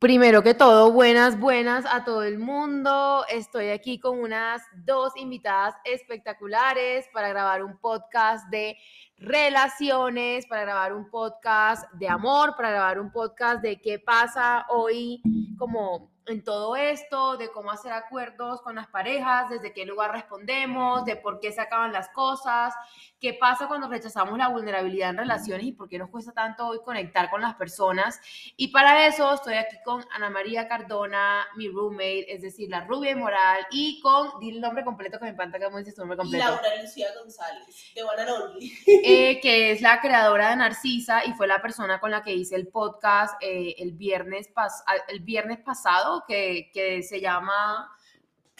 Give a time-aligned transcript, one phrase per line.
[0.00, 3.22] Primero que todo, buenas, buenas a todo el mundo.
[3.28, 8.78] Estoy aquí con unas dos invitadas espectaculares para grabar un podcast de
[9.18, 15.20] relaciones, para grabar un podcast de amor, para grabar un podcast de qué pasa hoy
[15.58, 21.04] como en todo esto, de cómo hacer acuerdos con las parejas, desde qué lugar respondemos,
[21.04, 22.74] de por qué se acaban las cosas,
[23.20, 26.78] qué pasa cuando rechazamos la vulnerabilidad en relaciones y por qué nos cuesta tanto hoy
[26.84, 28.20] conectar con las personas.
[28.56, 33.10] Y para eso estoy aquí con Ana María Cardona, mi roommate, es decir, la rubia
[33.10, 36.02] y moral, y con, di el nombre completo que me encanta que me dices tu
[36.02, 36.44] nombre completo.
[36.44, 38.72] Laura Lucía González, de Only.
[38.86, 42.54] Eh, que es la creadora de Narcisa y fue la persona con la que hice
[42.54, 47.90] el podcast eh, el, viernes pas el viernes pasado, que, que se llama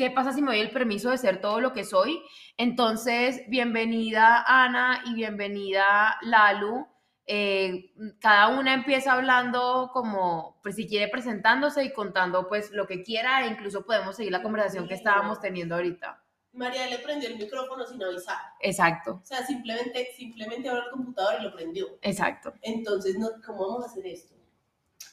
[0.00, 2.22] ¿Qué pasa si me doy el permiso de ser todo lo que soy?
[2.56, 6.86] Entonces, bienvenida Ana y bienvenida Lalu.
[7.26, 13.02] Eh, cada una empieza hablando como, pues si quiere presentándose y contando pues lo que
[13.02, 16.24] quiera e incluso podemos seguir la conversación que estábamos teniendo ahorita.
[16.54, 18.38] María le prendió el micrófono sin avisar.
[18.60, 19.20] Exacto.
[19.22, 21.98] O sea, simplemente, simplemente abrió el computador y lo prendió.
[22.00, 22.54] Exacto.
[22.62, 24.39] Entonces, no, ¿cómo vamos a hacer esto?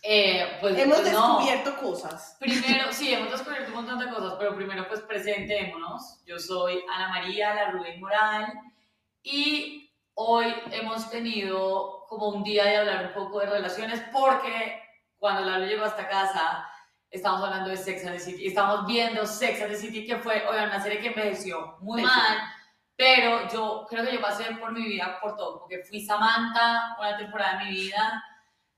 [0.04, 1.40] Eh, pues, hemos pues no.
[1.40, 2.38] descubierto cosas.
[2.40, 6.24] Primero, sí, hemos descubierto un montón de cosas, pero primero pues presentémonos.
[6.26, 8.54] Yo soy Ana María, la Rubén Moral,
[9.24, 14.82] y hoy hemos tenido como un día de hablar un poco de relaciones porque
[15.18, 16.70] cuando Lalo llegó a esta casa
[17.10, 20.46] estamos hablando de Sex and the City, estamos viendo Sex and the City que fue,
[20.48, 22.38] oigan, una serie que envejeció muy mal,
[22.96, 27.18] pero yo creo que yo pasé por mi vida por todo, porque fui Samantha una
[27.18, 28.24] temporada de mi vida,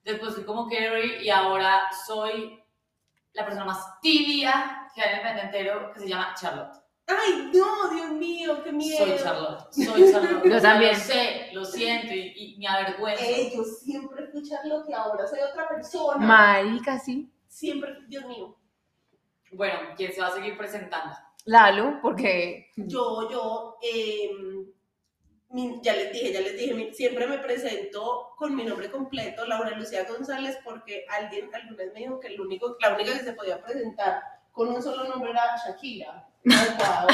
[0.03, 2.61] después fui como Carrie y ahora soy
[3.33, 6.75] la persona más tibia que hay en el planeta entero que se llama Charlotte.
[7.07, 9.05] Ay, no, Dios mío, qué miedo.
[9.05, 10.45] Soy Charlotte, soy Charlotte.
[10.45, 10.93] Yo también.
[10.93, 13.23] Lo sé, lo siento y, y me avergüenzo.
[13.23, 16.25] Eh, yo siempre fui Charlotte y ahora soy otra persona.
[16.25, 17.31] Marica, sí.
[17.47, 18.55] Siempre, Dios mío.
[19.53, 21.15] Bueno, ¿quién se va a seguir presentando?
[21.45, 24.29] Lalu, porque Yo, yo, eh,
[25.49, 29.45] mi- ya les dije, ya les dije, mi- siempre me presento con mi nombre completo,
[29.45, 33.23] Laura Lucía González, porque alguien alguna vez me dijo que el único, la única que
[33.23, 34.21] se podía presentar
[34.51, 36.27] con un solo nombre era Shakira.
[36.45, 37.07] Adecuado.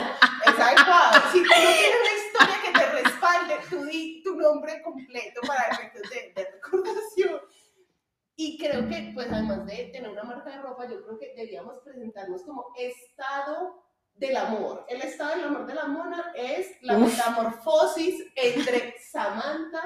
[0.45, 1.21] Es adecuado.
[1.31, 5.67] Si tú no tienes una historia que te respalde, tú di tu nombre completo para
[5.69, 7.41] efectos de, de recordación.
[8.37, 11.79] Y creo que, pues además de tener una marca de ropa, yo creo que deberíamos
[11.79, 13.81] presentarnos como estado
[14.15, 14.85] del amor.
[14.87, 17.11] El estado del amor de la mona es la Uf.
[17.11, 19.83] metamorfosis entre Samantha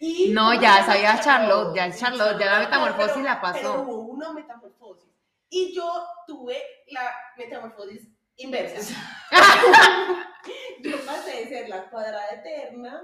[0.00, 0.30] y...
[0.32, 3.58] No, ya sabía Charlotte, ya Charlotte, ya la metamorfosis Pero- la pasó.
[3.60, 5.10] Pero hubo una metamorfosis.
[5.50, 5.92] Y yo
[6.26, 6.56] tuve
[6.88, 8.94] la metamorfosis inversa.
[10.82, 13.02] yo pasé de ser la cuadrada eterna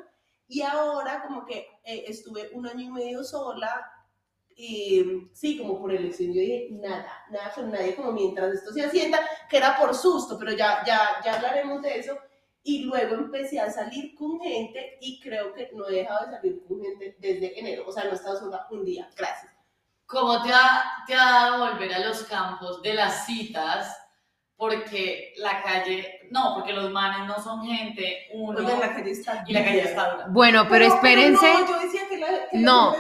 [0.49, 3.93] y ahora como que eh, estuve un año y medio sola
[4.59, 8.83] y sí, como por elección, yo dije, nada, nada con nadie, como mientras esto se
[8.83, 12.17] asienta, que era por susto, pero ya, ya, ya hablaremos de eso.
[12.63, 16.63] Y luego empecé a salir con gente y creo que no he dejado de salir
[16.67, 19.53] con gente desde enero, o sea, no he estado sola un día, gracias.
[20.07, 23.95] ¿Cómo te ha, te ha dado volver a los campos de las citas?
[24.57, 29.53] Porque la calle, no, porque los manes no son gente, uno, la calle está y
[29.53, 30.27] la calle está dura.
[30.31, 32.95] bueno, pero espérense, no, yo decía que, la, que No.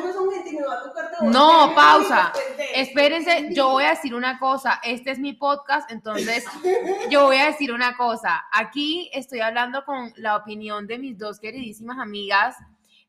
[1.22, 2.32] No pausa.
[2.74, 6.44] espérense, yo voy a decir una cosa, este es mi podcast, entonces
[7.10, 11.40] yo voy a decir una cosa, aquí estoy hablando con la opinión de mis dos
[11.40, 12.56] queridísimas amigas,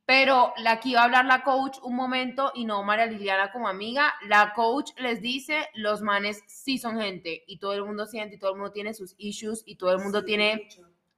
[0.06, 3.68] pero la aquí va a hablar la coach un momento y no María Liliana como
[3.68, 8.36] amiga, la coach les dice, los manes sí son gente y todo el mundo siente
[8.36, 10.70] y todo el mundo tiene sus issues y todo el mundo tiene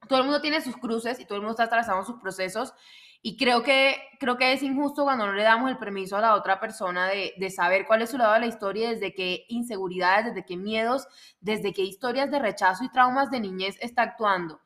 [0.08, 2.74] todo el mundo tiene sus cruces y todo el mundo está atravesando sus procesos
[3.22, 6.34] y creo que, creo que es injusto cuando no le damos el permiso a la
[6.34, 10.26] otra persona de, de saber cuál es su lado de la historia, desde qué inseguridades,
[10.26, 11.06] desde qué miedos,
[11.40, 14.60] desde qué historias de rechazo y traumas de niñez está actuando.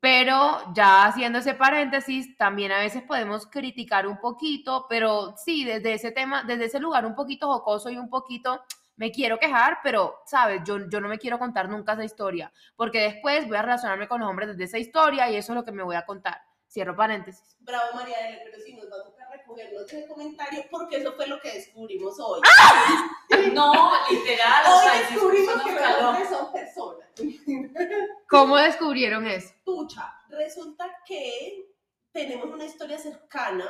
[0.00, 5.94] Pero ya haciendo ese paréntesis, también a veces podemos criticar un poquito, pero sí, desde
[5.94, 8.62] ese tema, desde ese lugar un poquito jocoso y un poquito
[8.96, 10.62] me quiero quejar, pero, ¿sabes?
[10.64, 14.20] Yo, yo no me quiero contar nunca esa historia, porque después voy a relacionarme con
[14.20, 16.45] los hombres desde esa historia y eso es lo que me voy a contar.
[16.68, 17.56] Cierro paréntesis.
[17.60, 21.26] Bravo, María Dele, pero si nos va a tocar recogernos ese comentario, porque eso fue
[21.26, 22.40] lo que descubrimos hoy.
[23.52, 23.72] No,
[24.10, 27.08] literal, o Hoy sea, sí, descubrimos que los hombres son personas.
[28.28, 29.54] ¿Cómo descubrieron eso?
[29.64, 31.66] Pucha, resulta que
[32.12, 33.68] tenemos una historia cercana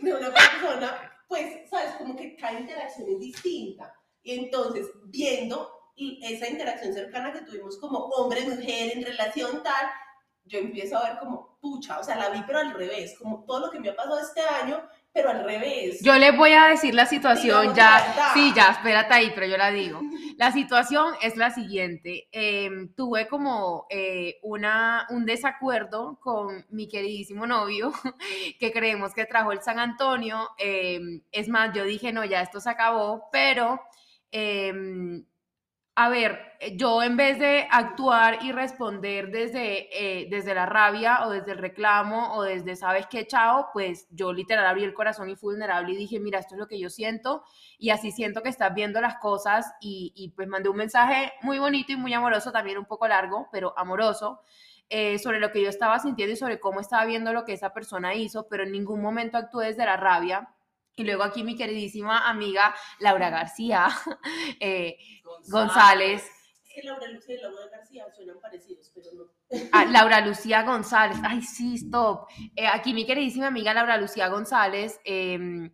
[0.00, 3.94] de una persona, pues, sabes, como que cada interacción es distinta.
[4.22, 9.86] Y entonces, viendo esa interacción cercana que tuvimos como hombre-mujer en relación tal,
[10.44, 13.66] yo empiezo a ver como, pucha, o sea, la vi pero al revés, como todo
[13.66, 16.00] lo que me ha pasado este año pero al revés.
[16.02, 18.30] Yo les voy a decir la situación Digamos ya.
[18.32, 20.00] Sí, ya, espérate ahí, pero yo la digo.
[20.38, 22.28] La situación es la siguiente.
[22.32, 27.92] em, tuve como eh, una, un desacuerdo con mi queridísimo novio,
[28.58, 30.48] que creemos que trajo el San Antonio.
[30.58, 33.80] em, es más, yo dije, no, ya esto se acabó, pero
[34.30, 35.24] em,
[35.94, 41.26] a ver, eh, yo en vez de actuar y responder desde, eh, desde la rabia
[41.26, 43.68] o desde el reclamo o desde, ¿sabes qué, chao?
[43.74, 46.66] Pues yo literal abrí el corazón y fui vulnerable y dije, mira, esto es lo
[46.66, 47.44] que yo siento
[47.78, 51.58] y así siento que estás viendo las cosas y, y pues mandé un mensaje muy
[51.58, 54.40] bonito y muy amoroso, también un poco largo, pero amoroso,
[54.94, 57.72] eh, sobre lo que yo estaba sintiendo y sobre cómo estaba viendo lo que esa
[57.72, 60.54] persona hizo, pero en ningún momento actué desde la rabia.
[60.94, 63.88] Y luego aquí mi queridísima amiga Laura García,
[64.60, 64.98] eh,
[65.48, 66.22] González.
[66.22, 69.24] Es que Laura Lucía y Laura García suenan parecidos, pero no.
[69.72, 71.18] Ah, Laura Lucía González.
[71.22, 72.28] Ay, sí, stop.
[72.56, 75.72] Eh, aquí mi queridísima amiga Laura Lucía González, em,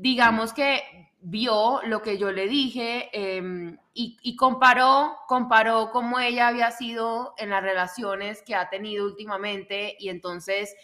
[0.00, 0.82] digamos que
[1.20, 7.34] vio lo que yo le dije em, y, y comparó, comparó cómo ella había sido
[7.38, 10.74] en las relaciones que ha tenido últimamente y entonces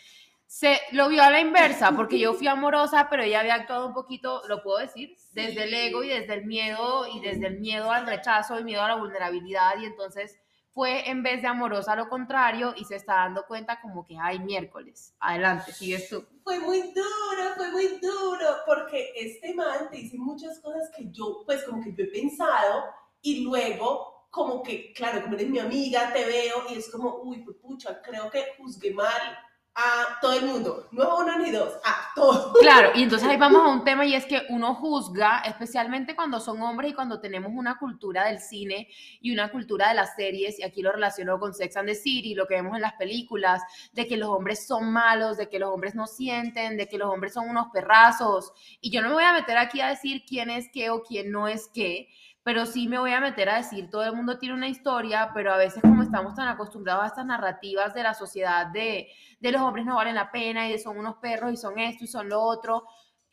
[0.51, 3.95] se lo vio a la inversa porque yo fui amorosa, pero ella había actuado un
[3.95, 7.93] poquito, lo puedo decir, desde el ego y desde el miedo y desde el miedo
[7.93, 10.41] al rechazo y miedo a la vulnerabilidad y entonces
[10.73, 14.41] fue en vez de amorosa lo contrario y se está dando cuenta como que hay
[14.41, 15.15] miércoles.
[15.21, 16.27] Adelante, sigues tú.
[16.43, 21.45] Fue muy duro, fue muy duro, porque este man te dice muchas cosas que yo,
[21.47, 22.87] pues como que yo he pensado
[23.23, 27.45] y luego como que, claro, como eres mi amiga, te veo y es como, uy,
[27.63, 29.39] pucha, creo que juzgué mal
[29.81, 32.53] a todo el mundo, no a uno ni dos, a todos.
[32.61, 36.39] Claro, y entonces ahí vamos a un tema y es que uno juzga, especialmente cuando
[36.39, 38.89] son hombres y cuando tenemos una cultura del cine
[39.21, 42.35] y una cultura de las series, y aquí lo relaciono con Sex and the City,
[42.35, 43.63] lo que vemos en las películas,
[43.93, 47.11] de que los hombres son malos, de que los hombres no sienten, de que los
[47.11, 48.53] hombres son unos perrazos.
[48.81, 51.31] Y yo no me voy a meter aquí a decir quién es qué o quién
[51.31, 52.09] no es qué,
[52.43, 55.53] pero sí me voy a meter a decir, todo el mundo tiene una historia, pero
[55.53, 59.09] a veces como estamos tan acostumbrados a estas narrativas de la sociedad de,
[59.39, 62.05] de los hombres no valen la pena y de son unos perros y son esto
[62.05, 62.85] y son lo otro,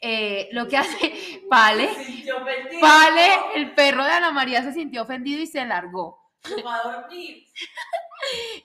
[0.02, 1.46] eh, lo que hace
[2.36, 2.82] ofendido.
[2.82, 6.27] Pale, el perro de Ana María se sintió ofendido y se largó.
[6.48, 7.46] Se va a dormir.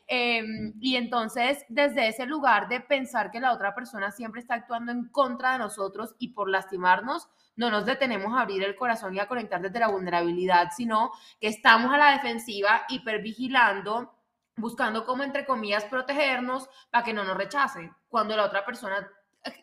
[0.06, 4.92] Em, y entonces, desde ese lugar de pensar que la otra persona siempre está actuando
[4.92, 9.20] en contra de nosotros y por lastimarnos, no nos detenemos a abrir el corazón y
[9.20, 14.14] a conectar desde la vulnerabilidad, sino que estamos a la defensiva, hipervigilando,
[14.56, 17.94] buscando como, entre comillas, protegernos para que no nos rechacen.
[18.08, 19.06] Cuando la otra persona,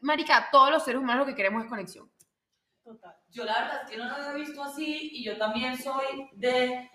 [0.02, 2.12] marica, todos los seres humanos lo que queremos es conexión.
[2.84, 3.16] Total.
[3.30, 6.90] Yo la verdad es que no lo había visto así y yo también soy de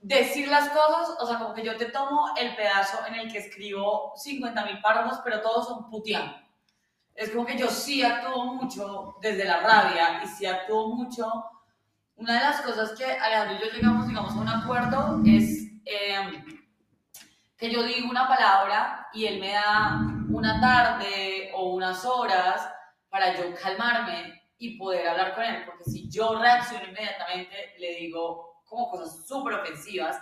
[0.00, 3.38] decir las cosas, o sea, como que yo te tomo el pedazo en el que
[3.38, 6.34] escribo 50 mil párrafos, pero todos son puteando.
[7.14, 11.30] Es como que yo sí actúo mucho desde la rabia y sí actúo mucho.
[12.16, 16.44] Una de las cosas que Alejandro y yo llegamos, digamos, a un acuerdo es eh,
[17.58, 20.00] que yo digo una palabra y él me da
[20.30, 22.72] una tarde o unas horas
[23.10, 28.49] para yo calmarme y poder hablar con él, porque si yo reacciono inmediatamente, le digo
[28.70, 30.18] como cosas súper ofensivas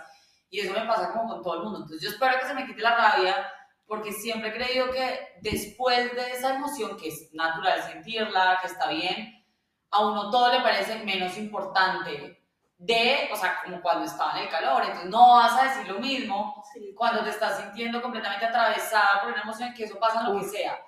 [0.49, 1.77] y eso me pasa como con todo el mundo.
[1.79, 3.49] Entonces yo espero que se me quite la rabia,
[3.87, 8.89] porque siempre he creído que después de esa emoción, que es natural sentirla, que está
[8.89, 9.45] bien,
[9.91, 12.43] a uno todo le parece menos importante
[12.77, 15.99] de, o sea, como cuando estaba en el calor, entonces no vas a decir lo
[15.99, 16.93] mismo Sí.
[16.95, 20.45] cuando te estás sintiendo completamente atravesada por una emoción, que eso pasa en lo que
[20.47, 20.79] sea.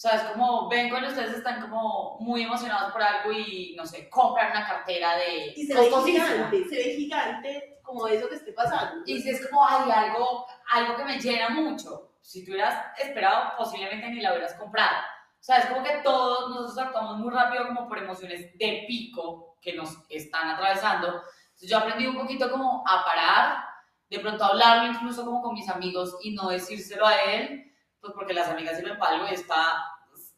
[0.00, 3.84] O sea, es como, ven cuando ustedes están como muy emocionados por algo y, no
[3.84, 8.36] sé, compran una cartera de Y se ve gigante, se ve gigante como eso que
[8.36, 9.02] esté pasando.
[9.04, 12.14] Y si es como, hay algo, algo que me llena mucho.
[12.22, 15.00] Si tú hubieras esperado, posiblemente ni la hubieras comprado.
[15.38, 19.58] O sea, es como que todos nosotros actuamos muy rápido como por emociones de pico
[19.60, 21.08] que nos están atravesando.
[21.08, 23.64] Entonces yo aprendí un poquito como a parar,
[24.08, 27.69] de pronto hablarlo incluso como con mis amigos y no decírselo a él,
[28.00, 29.56] pues porque las amigas sirven para algo y está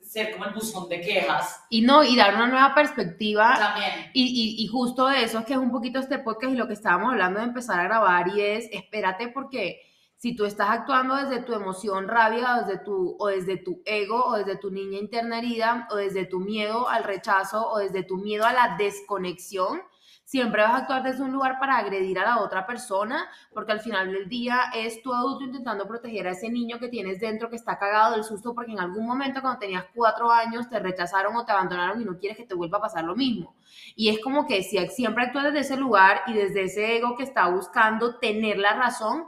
[0.02, 4.10] ser como el buzón de quejas Y no, y dar una nueva perspectiva también.
[4.12, 6.66] Y, y, y justo de eso es que es un poquito este podcast y lo
[6.66, 9.80] que estábamos hablando de empezar a grabar y es, espérate porque
[10.22, 14.24] si tú estás actuando desde tu emoción, rabia, o desde tu, o desde tu ego,
[14.24, 18.18] o desde tu niña interna herida, o desde tu miedo al rechazo, o desde tu
[18.18, 19.82] miedo a la desconexión,
[20.32, 23.80] siempre vas a actuar desde un lugar para agredir a la otra persona, porque al
[23.80, 27.56] final del día es tu adulto intentando proteger a ese niño que tienes dentro que
[27.56, 31.44] está cagado del susto porque en algún momento cuando tenías cuatro años te rechazaron o
[31.44, 33.54] te abandonaron y no quieres que te vuelva a pasar lo mismo.
[33.94, 37.24] Y es como que si siempre actúas desde ese lugar y desde ese ego que
[37.24, 39.26] está buscando tener la razón,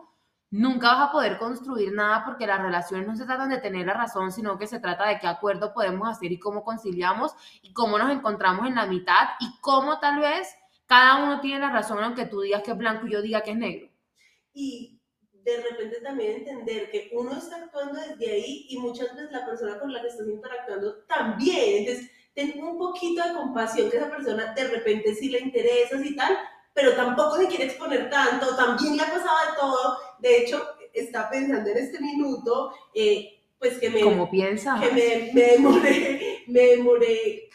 [0.50, 3.92] nunca vas a poder construir nada porque las relaciones no se tratan de tener la
[3.92, 7.98] razón, sino que se trata de qué acuerdo podemos hacer y cómo conciliamos y cómo
[7.98, 10.56] nos encontramos en la mitad y cómo tal vez
[10.86, 13.52] cada uno tiene la razón aunque tú digas que es blanco y yo diga que
[13.52, 13.88] es negro.
[14.52, 15.00] Y
[15.44, 19.78] de repente también entender que uno está actuando desde ahí y muchas veces la persona
[19.78, 21.86] con la que estás interactuando también.
[21.86, 26.16] Entonces, ten un poquito de compasión que esa persona de repente sí le interesa y
[26.16, 26.38] tal,
[26.72, 29.98] pero tampoco se quiere exponer tanto, también le ha pasado de todo.
[30.18, 34.00] De hecho, está pensando en este minuto, eh, pues que me...
[34.00, 34.80] ¿Cómo piensa?
[34.80, 37.50] Que me, me demoré, me demoré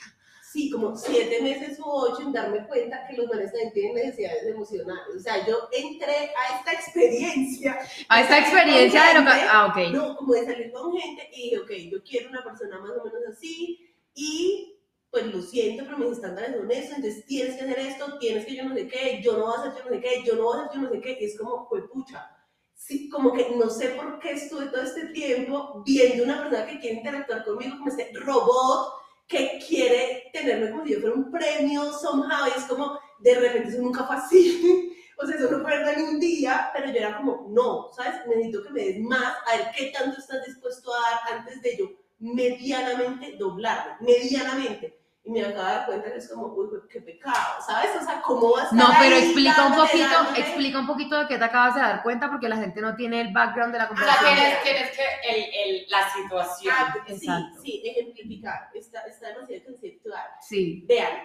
[0.51, 4.47] sí, como siete meses u ocho en darme cuenta que los manes también tienen necesidades
[4.47, 5.15] emocionales.
[5.15, 7.79] O sea, yo entré a esta experiencia.
[8.07, 9.31] A esta experiencia de lo que...
[9.31, 9.93] Ah, ok.
[9.93, 13.03] No, como de salir con gente y dije, ok, yo quiero una persona más o
[13.03, 14.75] menos así y
[15.11, 18.55] pues lo siento, pero mis estándares son estos, entonces tienes que hacer esto, tienes que
[18.55, 20.43] yo no sé qué, yo no voy a hacer yo no sé qué, yo no
[20.43, 22.29] voy a hacer yo no sé qué, y es como, pues pucha.
[22.75, 26.79] Sí, como que no sé por qué estuve todo este tiempo viendo una persona que
[26.79, 28.98] quiere interactuar conmigo como este robot
[29.29, 33.69] que quiere tenerme como si yo fuera un premio somehow y es como, de repente
[33.69, 36.97] eso nunca fue así, o sea, eso no fue verdad ni un día, pero yo
[36.97, 38.25] era como, no, ¿sabes?
[38.27, 41.77] Necesito que me des más, a ver qué tanto estás dispuesto a dar antes de
[41.77, 41.85] yo
[42.17, 44.99] medianamente doblarme, medianamente.
[45.29, 47.91] Y me acabo de dar cuenta que es como, uy, qué pecado, ¿sabes?
[48.01, 51.37] O sea, ¿cómo vas a No, pero explica un poquito, explica un poquito de qué
[51.37, 54.33] te acabas de dar cuenta, porque la gente no tiene el background de la conversación.
[54.33, 56.73] O sea, tienes, que el, el, la situación.
[56.75, 57.29] Ah, sí,
[57.61, 60.25] sí, ejemplificar, está, está demasiado conceptual.
[60.41, 60.83] Sí.
[60.87, 61.21] Vean,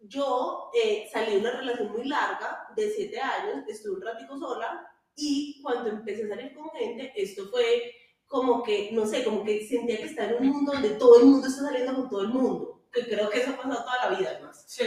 [0.00, 4.90] yo eh, salí de una relación muy larga, de siete años, estuve un ratico sola,
[5.14, 7.92] y cuando empecé a salir con gente, esto fue
[8.26, 11.26] como que, no sé, como que sentía que estaba en un mundo donde todo el
[11.26, 14.16] mundo está saliendo con todo el mundo que creo que eso ha pasado toda la
[14.16, 14.64] vida además.
[14.66, 14.84] Sí.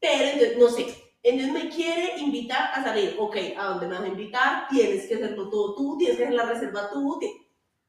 [0.00, 4.04] Pero entonces, no sé, entonces me quiere invitar a salir, ok, ¿a dónde me vas
[4.04, 4.68] a invitar?
[4.68, 7.18] Tienes que hacerlo todo tú, tienes que hacer la reserva tú,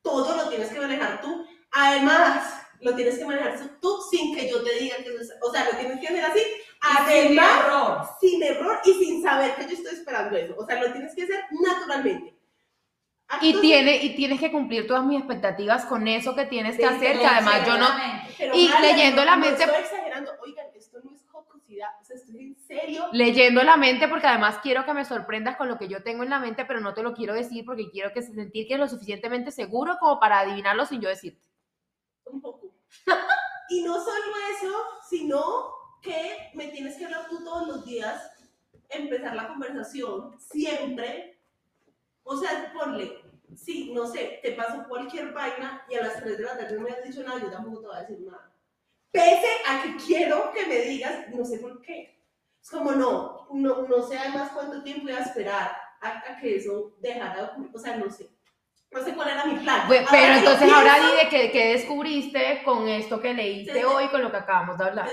[0.01, 1.45] todo lo tienes que manejar tú.
[1.71, 5.51] Además, lo tienes que manejar tú sin que yo te diga que eso es, o
[5.51, 6.41] sea, lo tienes que hacer así,
[6.79, 8.07] además, sin error.
[8.21, 10.55] sin error y sin saber que yo estoy esperando eso.
[10.57, 12.34] O sea, lo tienes que hacer naturalmente.
[13.41, 17.17] Y, tiene, y tienes que cumplir todas mis expectativas con eso que tienes que hacer,
[17.17, 17.87] que además yo no...
[18.53, 19.63] y leyendo la mente...
[19.63, 23.07] estoy exagerando, oigan, esto no es jocosidad, o sea, estoy en serio.
[23.13, 26.29] Leyendo la mente porque además quiero que me sorprendas con lo que yo tengo en
[26.29, 28.87] la mente, pero no te lo quiero decir porque quiero que sentir que es lo
[28.87, 31.49] suficientemente seguro como para adivinarlo sin yo decirte.
[32.25, 32.75] Un poco.
[33.69, 34.73] y no solo eso,
[35.09, 38.31] sino que me tienes que hablar tú todos los días,
[38.89, 41.34] empezar la conversación siempre
[42.25, 43.21] o sea, ponle,
[43.55, 46.81] sí, no sé, te pasó cualquier vaina y a las 3 de la tarde no
[46.81, 48.51] me has dicho nada, yo tampoco te voy a decir nada.
[49.11, 52.19] Pese a que quiero que me digas, no sé por qué.
[52.61, 56.95] Es como, no, no, no sé además cuánto tiempo voy a esperar a, que eso
[56.99, 57.71] dejara de ocurrir.
[57.73, 58.29] O sea, no sé.
[58.91, 59.87] No sé cuál era mi plan.
[59.87, 64.37] pero entonces ahora di de que, descubriste con esto que leíste hoy, con lo que
[64.37, 65.09] acabamos de hablar.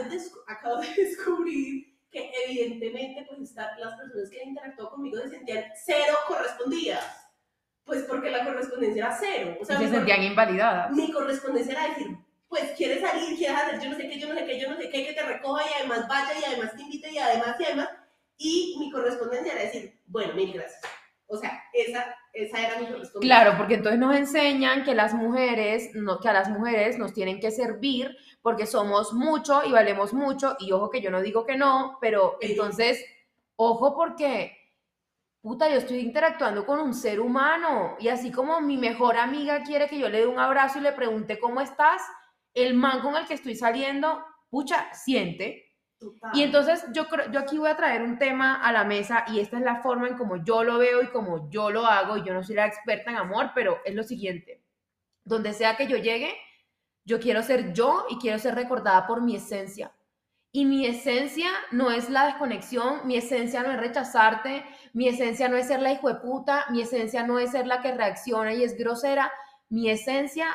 [0.47, 5.65] Acabo de descubrir que evidentemente pues está, las personas que han interactuado conmigo se sentían
[5.75, 7.05] cero correspondidas.
[7.85, 9.57] Pues porque la correspondencia era cero.
[9.61, 10.93] O sea, se sentían invalidadas.
[10.93, 12.17] Mi correspondencia era decir,
[12.49, 14.77] pues quieres salir, quieres hacer yo no sé qué, yo no sé qué, yo no
[14.77, 17.65] sé qué, que te recoja y además vaya y además te invite y además y
[17.65, 17.89] además.
[18.37, 20.83] Y mi correspondencia era decir, bueno, mil gracias.
[21.27, 23.21] O sea, esa, esa era mi correspondencia.
[23.21, 27.41] Claro, porque entonces nos enseñan que las mujeres, no, que a las mujeres nos tienen
[27.41, 31.57] que servir porque somos mucho y valemos mucho, y ojo que yo no digo que
[31.57, 33.05] no, pero entonces,
[33.57, 34.57] ojo porque,
[35.41, 39.87] puta, yo estoy interactuando con un ser humano, y así como mi mejor amiga quiere
[39.87, 42.03] que yo le dé un abrazo y le pregunte cómo estás,
[42.55, 45.72] el man con el que estoy saliendo, pucha, siente.
[46.35, 49.59] Y entonces yo, yo aquí voy a traer un tema a la mesa y esta
[49.59, 52.35] es la forma en como yo lo veo y como yo lo hago y yo
[52.35, 54.63] no soy la experta en amor, pero es lo siguiente.
[55.25, 56.35] Donde sea que yo llegue,
[57.05, 59.93] yo quiero ser yo y quiero ser recordada por mi esencia.
[60.55, 65.57] Y mi esencia no es la desconexión, mi esencia no es rechazarte, mi esencia no
[65.57, 68.63] es ser la hijo de puta, mi esencia no es ser la que reacciona y
[68.63, 69.33] es grosera,
[69.71, 70.49] mi esencia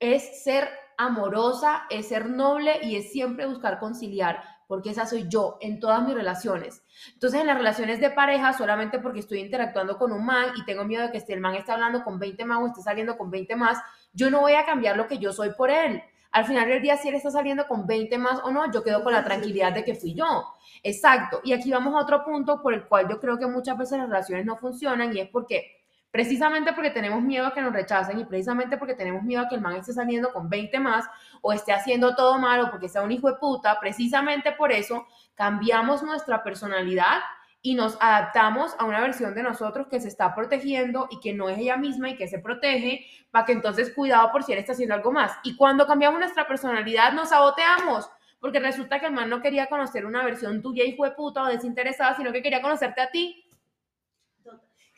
[0.00, 0.68] es ser
[0.98, 6.00] amorosa, es ser noble y es siempre buscar conciliar, porque esa soy yo en todas
[6.06, 6.84] mis relaciones.
[7.12, 10.84] Entonces, en las relaciones de pareja, solamente porque estoy interactuando con un man y tengo
[10.84, 13.56] miedo de que el man está hablando con 20 más o esté saliendo con 20
[13.56, 13.78] más,
[14.12, 16.00] yo no voy a cambiar lo que yo soy por él.
[16.30, 19.02] Al final del día, si él está saliendo con 20 más o no, yo quedo
[19.02, 20.46] con la tranquilidad de que fui yo.
[20.84, 21.40] Exacto.
[21.42, 24.08] Y aquí vamos a otro punto por el cual yo creo que muchas veces las
[24.08, 25.79] relaciones no funcionan y es porque
[26.10, 29.54] precisamente porque tenemos miedo a que nos rechacen y precisamente porque tenemos miedo a que
[29.54, 31.06] el man esté saliendo con 20 más
[31.40, 35.06] o esté haciendo todo mal o porque sea un hijo de puta, precisamente por eso
[35.34, 37.20] cambiamos nuestra personalidad
[37.62, 41.48] y nos adaptamos a una versión de nosotros que se está protegiendo y que no
[41.48, 44.72] es ella misma y que se protege, para que entonces cuidado por si él está
[44.72, 45.32] haciendo algo más.
[45.42, 50.06] Y cuando cambiamos nuestra personalidad nos saboteamos, porque resulta que el man no quería conocer
[50.06, 53.44] una versión tuya y fue puta o desinteresada, sino que quería conocerte a ti.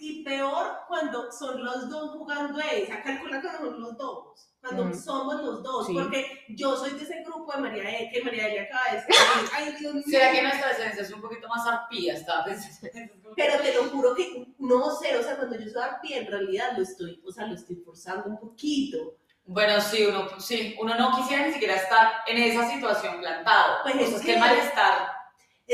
[0.04, 4.94] Y peor cuando son los dos jugando esa, calcula que son los dos, cuando Mm.
[4.94, 5.94] somos los dos, Sí.
[5.94, 9.14] porque yo soy de ese grupo de María E, que María Elia acaba de decir,
[9.54, 10.04] ay Dios mío.
[10.08, 12.14] ¿Será que nuestra esencia es un poquito más arpía?
[12.14, 13.32] Pensando.
[13.36, 16.72] Pero te lo juro que no sé, o sea, cuando yo soy arpía, en realidad
[16.76, 18.98] lo estoy, o sea, lo estoy forzando un poquito.
[19.44, 23.78] Bueno, sí uno, sí, uno no quisiera ni siquiera estar en esa situación plantado.
[23.84, 25.11] Pues o sea, es es que que- el malestar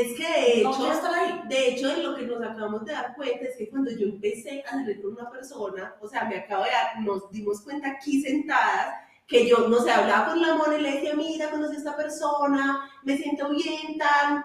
[0.01, 0.23] Es que
[0.57, 1.41] de no hecho, quiere estar ahí.
[1.49, 4.63] de hecho, en lo que nos acabamos de dar cuenta es que cuando yo empecé
[4.67, 8.21] a salir con una persona, o sea, me acabo de dar, nos dimos cuenta aquí
[8.21, 8.95] sentadas,
[9.27, 11.95] que yo, no sé, hablaba con la mona y le decía, mira, conocí a esta
[11.97, 14.43] persona, me siento bien, tal.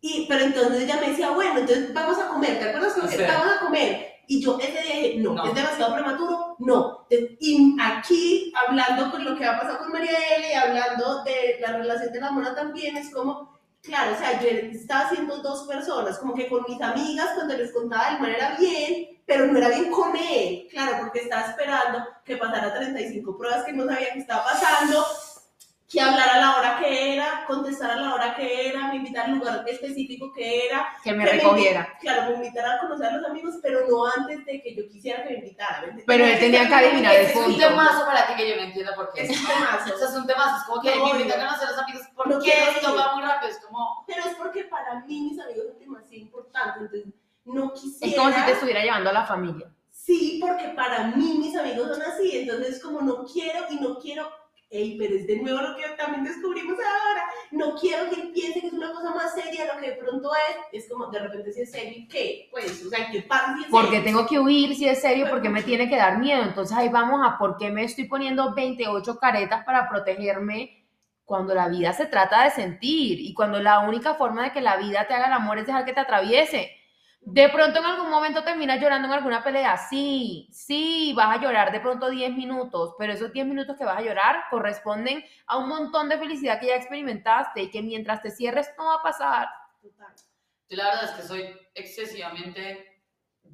[0.00, 2.92] Y, pero entonces ella me decía, bueno, entonces vamos a comer, ¿te acuerdas?
[2.94, 3.22] Como que Sí.
[3.26, 4.06] vamos a comer.
[4.26, 5.44] Y yo ese día dije, no, No.
[5.46, 7.06] es demasiado prematuro, no.
[7.10, 11.76] Y aquí, hablando con lo que ha pasado con María Elia y hablando de la
[11.78, 13.53] relación de la mona también, es como,
[13.84, 17.72] claro, o sea, yo estaba haciendo dos personas, como que con mis amigas cuando les
[17.72, 22.04] contaba el man era bien, pero no era bien con él, claro, porque estaba esperando
[22.24, 25.04] que pasara 35 pruebas que no sabía que estaba pasando,
[25.88, 29.26] que hablara a la hora que era, contestar a la hora que era, me invitar
[29.26, 31.86] al lugar específico que era, Que me que recogiera.
[31.88, 34.88] invi- claro, me invitara a conocer a los amigos, pero no antes de que yo
[34.88, 35.92] quisiera que me invitara.
[35.92, 36.02] ¿me?
[36.06, 38.92] Pero él tenía que adivinar el Es un temazo para ti que yo no entiendo
[38.94, 39.22] por qué.
[39.22, 39.94] Es un temazo.
[39.94, 40.56] O sea, es un temazo.
[40.58, 42.02] Es como que No, me invitan a conocer a los amigos.
[42.14, 42.52] ¿Por No qué
[42.96, 43.50] va muy rápido?
[43.52, 44.04] Es como.
[44.06, 48.12] Pero es porque para mí mis amigos son demasiado importantes, entonces no quisiera...
[48.12, 49.68] Es como si te estuviera llevando a la familia.
[49.90, 54.30] Sí, porque para mí mis amigos son así, entonces como no quiero y no quiero,
[54.70, 58.60] ey, pero es de nuevo lo que también descubrimos ahora, no quiero que él piense
[58.60, 60.30] que es una cosa más seria lo que de pronto
[60.72, 62.48] es, es como de repente si es serio, ¿y ¿qué?
[62.50, 64.04] Pues, o sea, ¿qué pasa si es Porque serio?
[64.04, 66.42] tengo que huir si es serio, porque me tiene que dar miedo.
[66.42, 70.80] Entonces ahí vamos a por qué me estoy poniendo 28 caretas para protegerme
[71.24, 74.76] cuando la vida se trata de sentir y cuando la única forma de que la
[74.76, 76.70] vida te haga el amor es dejar que te atraviese.
[77.26, 79.76] De pronto en algún momento terminas llorando en alguna pelea.
[79.78, 83.98] Sí, sí, vas a llorar de pronto 10 minutos, pero esos 10 minutos que vas
[83.98, 88.30] a llorar corresponden a un montón de felicidad que ya experimentaste y que mientras te
[88.30, 89.48] cierres no va a pasar.
[89.80, 90.14] Total.
[90.68, 92.93] Yo la verdad es que soy excesivamente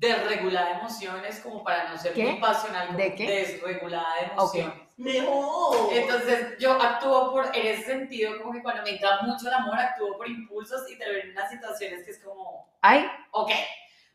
[0.01, 2.25] desregulada de emociones como para no ser ¿Qué?
[2.25, 2.97] muy pasional.
[2.97, 3.27] ¿De qué?
[3.27, 4.75] Desregulada de emociones.
[4.97, 5.89] Mejor.
[5.93, 9.79] Entonces yo actúo por, en ese sentido, como que cuando me entra mucho el amor,
[9.79, 13.51] actúo por impulsos y termino en unas situaciones que es como, Ay, ok.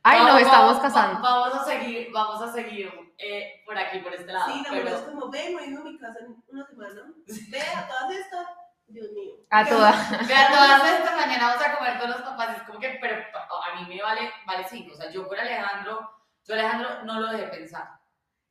[0.04, 1.22] ay, vamos- nos estamos vamos- casando.
[1.22, 4.52] va- Vamos a seguir, vamos a seguir eh, por aquí, por este lado.
[4.52, 6.66] Sí, la pero- verdad es como, ven, no he ido a mi casa en una
[6.68, 7.02] semana,
[7.50, 8.48] ve a todas estas,
[8.88, 9.34] Dios mío.
[9.50, 10.28] A todas.
[10.28, 12.58] Vea, todas estas mañana vamos a comer todos los papás.
[12.58, 14.94] Es como que, pero a mí me vale, vale cinco.
[14.94, 16.10] O sea, yo con Alejandro,
[16.44, 17.88] yo Alejandro no lo dejé pensar.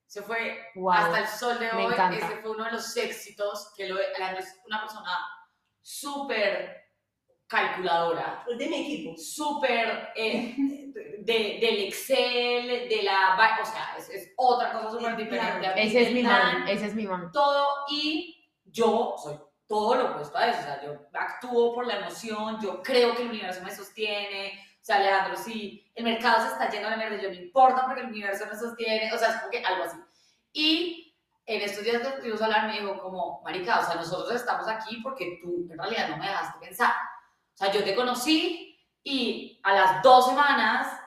[0.06, 0.92] Se fue Wow.
[0.92, 1.94] hasta el sol de hoy.
[2.16, 5.18] Ese fue uno de los éxitos que lo, Alejandro es una persona
[5.80, 6.82] súper
[7.46, 9.16] calculadora, Es de mi equipo.
[9.18, 10.54] súper eh,
[11.20, 15.72] de, del Excel, de la, o sea, es, es otra cosa súper diferente.
[15.76, 17.30] Ese es mi man, ese es mi man.
[17.32, 21.96] todo y yo soy todo lo opuesto a eso, o sea, yo actúo por la
[21.96, 26.52] emoción, yo creo que el universo me sostiene, o sea, Alejandro, sí, el mercado se
[26.52, 29.30] está yendo a la mierda, yo no importa porque el universo me sostiene, o sea,
[29.30, 29.96] es como que algo así.
[30.52, 31.04] Y
[31.46, 34.68] en estos días que estuvimos a hablar me dijo como, marica, o sea, nosotros estamos
[34.68, 36.92] aquí porque tú en realidad no me dejaste pensar.
[37.54, 41.00] O sea, yo te conocí y a las dos semanas,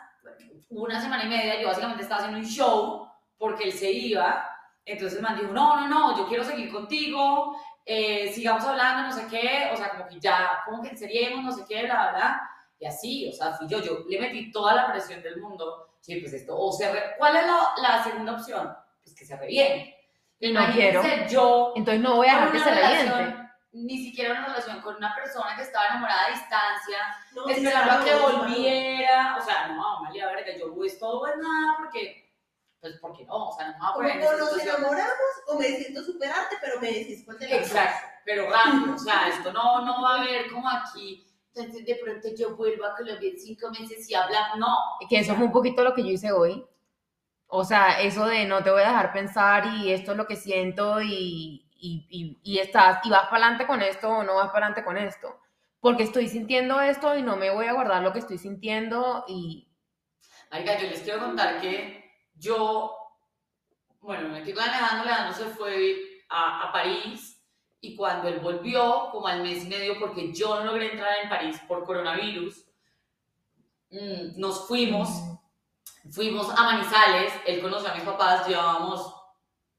[0.69, 4.47] una semana y media, yo básicamente estaba haciendo un show porque él se iba.
[4.87, 9.11] Entonces el man dijo, no, no, no, yo quiero seguir contigo, eh, sigamos hablando, no
[9.13, 12.11] sé qué, o sea, como que ya, como que seriemos, no sé qué, bla, bla,
[12.11, 12.49] bla.
[12.79, 15.89] Y así, o sea, fui yo, yo le metí toda la presión del mundo.
[15.99, 18.73] Sí, pues esto, o se re- ¿Cuál es la, la segunda opción?
[19.03, 19.93] Pues que se reviente.
[20.39, 21.01] Y no quiero.
[21.27, 23.37] Yo Entonces no voy a dejar que se reviente.
[23.73, 26.97] ni siquiera una relación con una persona que estaba enamorada a distancia,
[27.33, 31.75] No, esperando a que volviera, o sea, no, Amalia, verga, yo pues todo es nada
[31.77, 32.26] porque,
[32.89, 36.03] pues porque no, o sea, no me voy a Como nos enamoramos o me siento
[36.03, 37.49] superarte, pero me decís cuál dos.
[37.49, 41.95] Exacto, pero rápido, o sea, esto no, no va a haber como aquí, entonces de
[41.95, 44.75] pronto yo vuelvo a Colombia en cinco meses y habla, no.
[45.09, 46.65] Que eso fue un poquito lo que yo hice hoy.
[47.47, 50.35] O sea, eso de no te voy a dejar pensar y esto es lo que
[50.35, 54.47] siento y, y, y, y estás, y vas para adelante con esto o no vas
[54.47, 55.39] para adelante con esto.
[55.79, 59.67] Porque estoy sintiendo esto y no me voy a guardar lo que estoy sintiendo y
[60.51, 62.06] Marica, yo les quiero contar que
[62.37, 62.95] yo,
[64.01, 67.37] bueno, me metí con Alejandro, Alejandro se fue a, a París
[67.79, 71.29] y cuando él volvió, como al mes y medio, porque yo no logré entrar en
[71.29, 72.65] París por coronavirus,
[73.91, 75.09] mm, nos fuimos,
[76.11, 79.13] fuimos a Manizales, él conoció a mis papás, llevábamos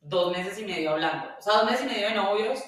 [0.01, 2.61] dos meses y medio hablando, o sea, dos meses y medio de novios,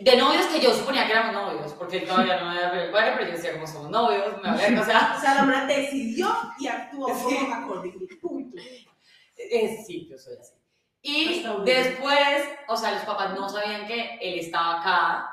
[0.00, 2.92] de novios que yo suponía que éramos novios, porque él todavía no me había pedido
[2.92, 6.28] pero yo decía, como somos novios, me había, o sea, O sea, la Mora decidió
[6.58, 7.48] y actuó como Sí.
[7.52, 7.92] acorde.
[8.20, 8.56] Punto.
[9.36, 10.54] Eh, sí, yo soy así.
[11.02, 15.30] Y después, o sea, los papás no sabían que él estaba acá,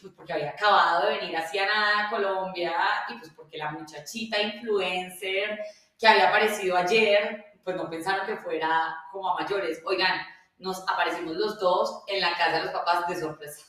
[0.00, 2.72] pues porque había acabado de venir hacia nada a Colombia
[3.08, 5.58] y pues porque la muchachita influencer
[5.98, 9.82] que había aparecido ayer, pues no pensaron que fuera como a mayores.
[9.84, 10.20] Oigan,
[10.58, 13.66] nos aparecimos los dos en la casa de los papás de sorpresa.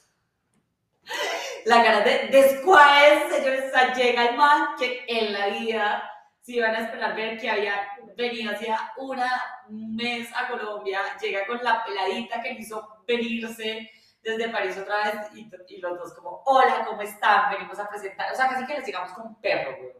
[1.65, 6.56] La cara de descuáez, señores, o sea, llega el man que en la vida si
[6.56, 9.30] iban a esperar ver que había venido hacía una,
[9.69, 13.91] un mes a Colombia, llega con la peladita que le hizo venirse
[14.24, 17.52] desde París otra vez y, y los dos como, hola, ¿cómo están?
[17.52, 19.91] Venimos a presentar, o sea, casi que les llegamos con un perro, güey.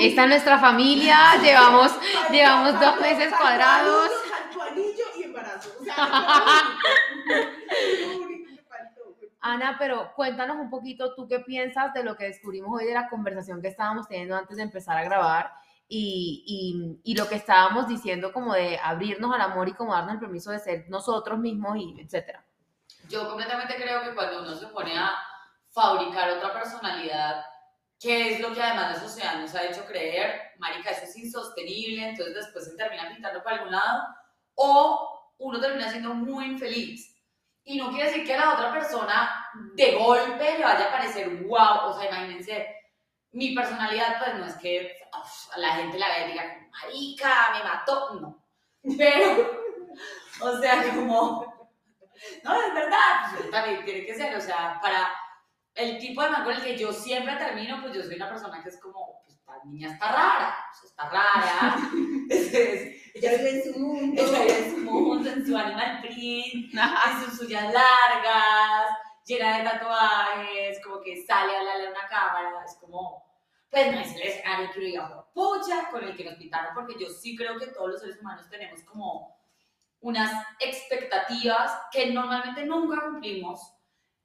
[0.00, 1.92] Esta es nuestra familia, llevamos,
[2.30, 4.10] llevamos dos meses cuadrados.
[5.16, 5.70] y embarazo.
[5.80, 6.04] O sea, fue
[8.00, 8.20] lo único.
[8.20, 9.16] Lo único que faltó.
[9.52, 13.08] Ana, pero cuéntanos un poquito tú qué piensas de lo que descubrimos hoy de la
[13.08, 15.52] conversación que estábamos teniendo antes de empezar a grabar
[15.88, 16.44] y,
[17.04, 20.20] y- y lo que estábamos diciendo como de abrirnos al amor y como darnos el
[20.20, 22.44] permiso de ser nosotros mismos y etcétera.
[23.08, 25.12] Yo completamente creo que cuando uno se pone a
[25.70, 27.44] fabricar otra personalidad,
[28.00, 32.08] que es lo que además la sociedad nos ha hecho creer, marica, eso es insostenible,
[32.08, 34.02] entonces después se termina pintando para algún lado,
[34.54, 37.15] o uno termina siendo muy infeliz.
[37.68, 41.28] Y no quiere decir que a la otra persona de golpe le vaya a parecer
[41.44, 42.76] wow, o sea, imagínense,
[43.32, 44.96] mi personalidad pues no es que
[45.56, 48.44] la gente la vea y diga, marica, me mató, no.
[48.96, 49.66] Pero,
[50.42, 51.70] o sea, como,
[52.44, 55.12] no, es verdad, pues, también tiene que ser, o sea, para
[55.74, 58.62] el tipo de man con el que yo siempre termino, pues yo soy una persona
[58.62, 61.76] que es como, pues esta niña está rara, sea, está rara,
[63.14, 64.22] Ella vive en su mundo.
[64.22, 68.90] ella vive en su mundo, en su animal print, en sus suyas largas,
[69.24, 73.24] llena de tatuajes, como que sale a hablarle a una cámara, es como,
[73.70, 77.08] pues no es el escenario que diga, pucha, con el que nos pintaron, porque yo
[77.08, 79.34] sí creo que todos los seres humanos tenemos como
[80.00, 83.75] unas expectativas que normalmente nunca cumplimos,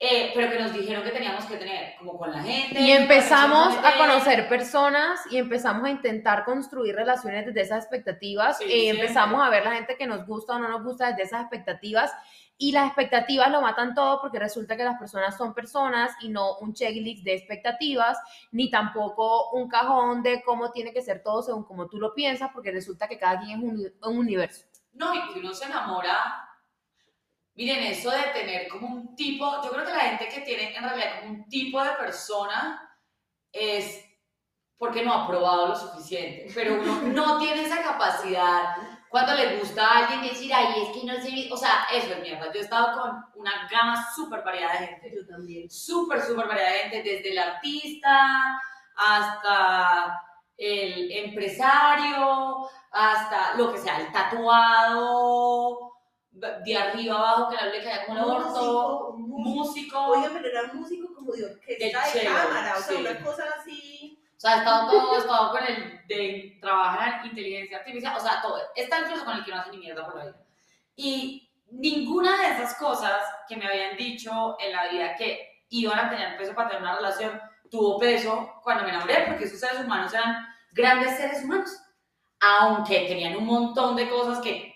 [0.04, 2.82] eh, pero que nos dijeron que teníamos que tener, como con la gente.
[2.82, 8.58] Y empezamos a conocer personas y empezamos a intentar construir relaciones desde esas expectativas.
[8.58, 9.04] Sí, y siempre.
[9.04, 12.12] empezamos a ver la gente que nos gusta o no nos gusta desde esas expectativas.
[12.58, 16.58] Y las expectativas lo matan todo porque resulta que las personas son personas y no
[16.58, 18.18] un checklist de expectativas,
[18.52, 22.50] ni tampoco un cajón de cómo tiene que ser todo según como tú lo piensas,
[22.52, 24.66] porque resulta que cada quien es un, un universo.
[24.94, 26.51] No, y que uno se enamora.
[27.56, 30.84] Miren, eso de tener como un tipo, yo creo que la gente que tiene en
[30.84, 32.98] realidad como un tipo de persona
[33.52, 34.06] es
[34.78, 38.76] porque no ha probado lo suficiente, pero uno no tiene esa capacidad
[39.12, 42.22] cuando le gusta a alguien decir, ay, es que no sé, o sea, eso es
[42.22, 42.46] mierda.
[42.54, 45.70] Yo he estado con una gama súper variada de gente Yo también.
[45.70, 48.62] súper, súper variada de gente, desde el artista
[48.96, 50.18] hasta
[50.56, 55.90] el empresario, hasta lo que sea, el tatuado,
[56.32, 59.50] de arriba abajo, que la le caía como el orto, Músico, músico.
[59.50, 62.96] músico, Oiga, pero era músico como de orquesta de cámara, o sea, sí.
[62.96, 64.24] una cosa así.
[64.38, 68.20] o sea, he estado todo, he estado con el de trabajar en inteligencia artificial, o
[68.20, 70.46] sea, todo, está incluso con el que no hace ni mierda por la vida.
[70.96, 76.10] Y ninguna de esas cosas que me habían dicho en la vida que iban a
[76.10, 80.13] tener peso para tener una relación, tuvo peso cuando me enamoré, porque esos seres humanos
[80.13, 81.72] eran grandes seres humanos,
[82.39, 84.70] aunque tenían un montón de cosas que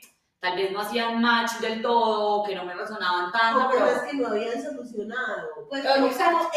[0.45, 3.86] tal vez no hacían match del todo, que no me resonaban tanto, O pero...
[3.86, 5.49] cosas que no habían solucionado.
[5.69, 6.10] Pues como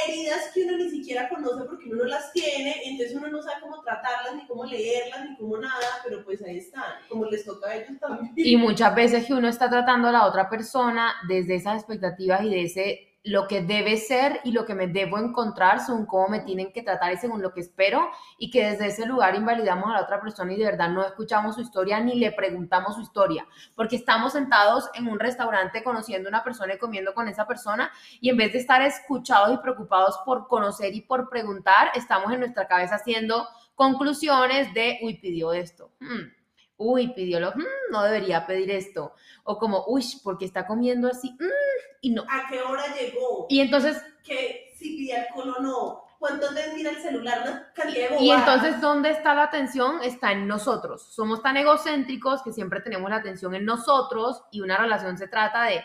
[0.06, 3.62] heridas que uno ni siquiera conoce porque uno no las tiene, entonces uno no sabe
[3.62, 7.70] cómo tratarlas, ni cómo leerlas, ni cómo nada, pero pues ahí están, como les toca
[7.70, 8.32] a ellos también.
[8.36, 12.50] Y muchas veces que uno está tratando a la otra persona desde esas expectativas y
[12.50, 16.40] de ese lo que debe ser y lo que me debo encontrar según cómo me
[16.40, 19.92] tienen que tratar y según lo que espero y que desde ese lugar invalidamos a
[19.92, 23.46] la otra persona y de verdad no escuchamos su historia ni le preguntamos su historia
[23.74, 27.90] porque estamos sentados en un restaurante conociendo a una persona y comiendo con esa persona
[28.20, 32.40] y en vez de estar escuchados y preocupados por conocer y por preguntar estamos en
[32.40, 36.37] nuestra cabeza haciendo conclusiones de uy pidió esto Hmm.
[36.78, 39.14] Uy pidió lo "Hmm, no debería pedir esto
[39.44, 42.22] o como, uy, porque está comiendo así, Mm, y no.
[42.22, 43.46] ¿A qué hora llegó?
[43.48, 48.30] Y entonces, que si pide alcohol o no, cuántas veces mira el celular, de y
[48.30, 50.00] entonces, ¿dónde está la atención?
[50.02, 51.02] Está en nosotros.
[51.14, 55.64] Somos tan egocéntricos que siempre tenemos la atención en nosotros y una relación se trata
[55.64, 55.84] de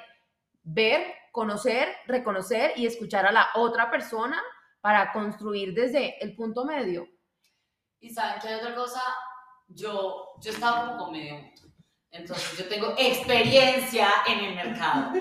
[0.63, 1.01] ver,
[1.31, 4.41] conocer, reconocer y escuchar a la otra persona
[4.81, 7.07] para construir desde el punto medio.
[7.99, 9.01] Y saben que hay otra cosa,
[9.67, 11.35] yo, yo he estado como medio.
[12.11, 15.11] Entonces yo tengo experiencia en el mercado.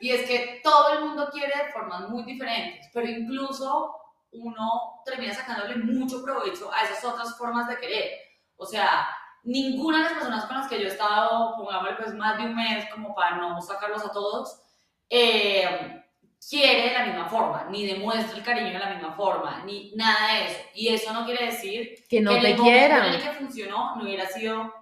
[0.00, 3.96] Y es que todo el mundo quiere de formas muy diferentes, pero incluso
[4.32, 8.10] uno termina sacándole mucho provecho a esas otras formas de querer.
[8.56, 9.08] O sea,
[9.44, 12.56] ninguna de las personas con las que yo he estado, pongámosle pues más de un
[12.56, 14.60] mes, como para no sacarlos a todos,
[15.08, 16.01] eh,
[16.48, 20.34] quiere de la misma forma, ni demuestra el cariño de la misma forma, ni nada
[20.34, 20.60] de eso.
[20.74, 23.06] Y eso no quiere decir Que no que te el quieran.
[23.06, 24.74] en el que funcionó no hubiera sido,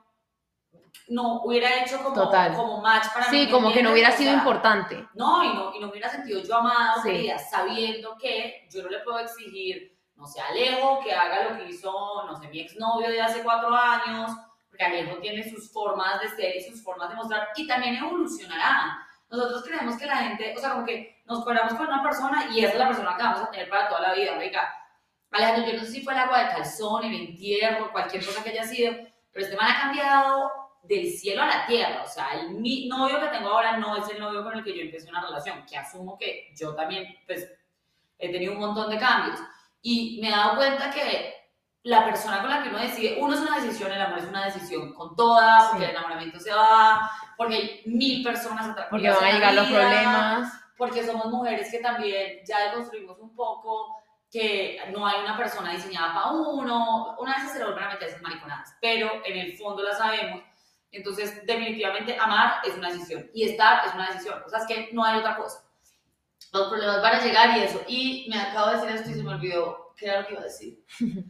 [1.09, 2.55] no hubiera hecho como, Total.
[2.55, 3.45] como match para mí.
[3.45, 5.07] Sí, como que no hubiera sido importante.
[5.15, 7.09] no, y no, y no me hubiera sentido yo amada o Sí.
[7.11, 11.71] querida, sabiendo que yo no le puedo exigir, no sé, Alejo que haga lo que
[11.71, 11.91] hizo,
[12.27, 14.31] no sé, mi exnovio de hace cuatro años,
[14.69, 18.99] porque Alejo tiene sus formas de ser y sus formas de mostrar, y también evolucionará.
[19.31, 22.65] Nosotros creemos que la gente, o sea, como que nos colamos con una persona y
[22.65, 24.75] esa es la persona que vamos a tener para toda la vida, oiga.
[25.31, 28.51] Alejandro, yo no sé si fue el agua de calzón, el entierro, cualquier cosa que
[28.51, 28.93] haya sido,
[29.33, 30.51] pero este man ha cambiado
[30.83, 32.03] del cielo a la tierra.
[32.05, 34.77] O sea, el mi novio que tengo ahora no es el novio con el que
[34.77, 37.49] yo empecé una relación, que asumo que yo también, pues,
[38.19, 39.39] he tenido un montón de cambios.
[39.83, 41.35] Y me he dado cuenta que
[41.85, 44.45] la persona con la que uno decide, uno es una decisión, el amor es una
[44.47, 45.91] decisión con toda, porque Sí.
[45.91, 50.53] el enamoramiento se va, porque hay mil personas Porque atractivas van a llegar los problemas.
[50.81, 56.15] Porque somos mujeres que también ya deconstruimos un poco que no hay una persona diseñada
[56.15, 59.83] para uno, una vez se le vuelven a meter esas mariconadas, pero en el fondo
[59.83, 60.43] la sabemos,
[60.93, 64.89] entonces definitivamente amar es una decisión y estar es una decisión, o sea, es que
[64.93, 65.65] no hay otra cosa.
[66.53, 69.23] Los problemas van a llegar y eso, y me acabo de decir esto y se
[69.23, 70.79] me olvidó qué era lo que iba a decir.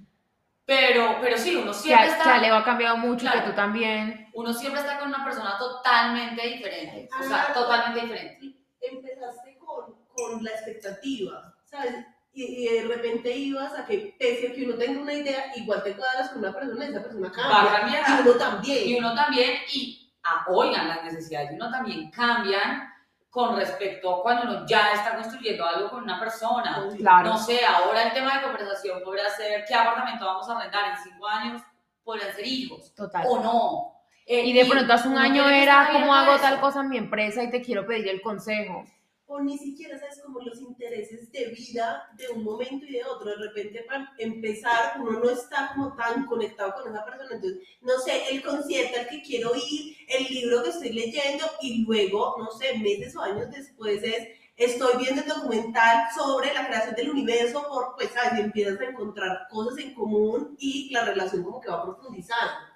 [0.67, 2.23] Pero, pero sí, uno siempre a- está...
[2.23, 3.41] que Alejo ha cambiado mucho, Claro.
[3.41, 4.29] que tú también.
[4.35, 7.53] uno siempre está con una persona totalmente diferente, o sea, Ah.
[7.53, 8.60] totalmente diferente.
[8.81, 11.95] Empezaste con, con la expectativa, ¿sabes?
[12.33, 15.83] Y, y de repente ibas a que, pese a que uno tenga una idea, igual
[15.83, 18.03] te cuadras con una persona y esa persona Va a cambia.
[18.05, 18.21] cambiar.
[18.25, 18.89] Y uno también.
[18.89, 22.89] Y uno también, y ah, oigan, las necesidades de uno también cambian
[23.31, 26.89] con respecto a cuando uno ya está construyendo algo con una persona.
[26.97, 27.31] Claro.
[27.31, 31.03] No sé, ahora el tema de conversación podría ser qué apartamento vamos a arrendar en
[31.03, 31.63] cinco años,
[32.03, 33.25] podrían ser hijos Total.
[33.29, 34.00] o no.
[34.33, 36.61] Eh, Y de pronto hace un año era cómo hago tal eso.
[36.61, 38.87] cosa en mi empresa y te quiero pedir el consejo.
[39.33, 43.31] o ni siquiera sabes como los intereses de vida de un momento y de otro.
[43.31, 47.29] De repente para empezar uno no está como tan conectado con esa persona.
[47.37, 51.85] Entonces, no sé, el concierto al que quiero ir, el libro que estoy leyendo y
[51.85, 56.95] luego, no sé, meses o años después es, estoy viendo el documental sobre la creación
[56.97, 58.39] del universo por, pues, ¿sabes?
[58.41, 62.70] Y empiezas a encontrar cosas en común y la relación como que va profundizando.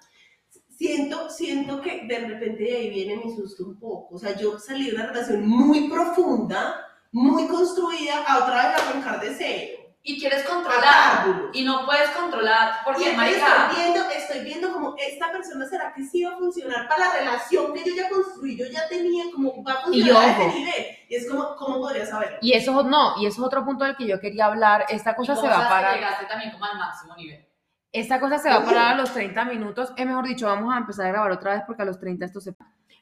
[0.75, 4.15] Siento, siento que de repente de ahí viene mi susto un poco.
[4.15, 9.21] O sea, yo salí de una relación muy profunda, muy construida, a otra vez arrancar
[9.21, 9.81] de cero.
[10.07, 11.49] Y quieres controlar.
[11.53, 12.75] Y no puedes controlar.
[12.83, 16.87] Porque, marica, estoy viendo, estoy viendo como esta persona será que sí va a funcionar
[16.87, 20.31] para la relación que yo ya construí, yo ya tenía, como va a funcionar a
[20.31, 20.85] ese nivel.
[21.09, 22.37] Y es como, ¿cómo podría saberlo?
[22.41, 24.85] Y eso no, y eso es otro punto del que yo quería hablar.
[24.89, 25.95] Esta cosa se va a sabes que parar.
[25.95, 27.47] llegaste también como al máximo nivel.
[27.95, 29.93] Esta cosa se va a parar a los 30 minutos.
[29.95, 32.41] Es mejor dicho, vamos a empezar a grabar otra vez porque a los 30 esto
[32.41, 32.53] se...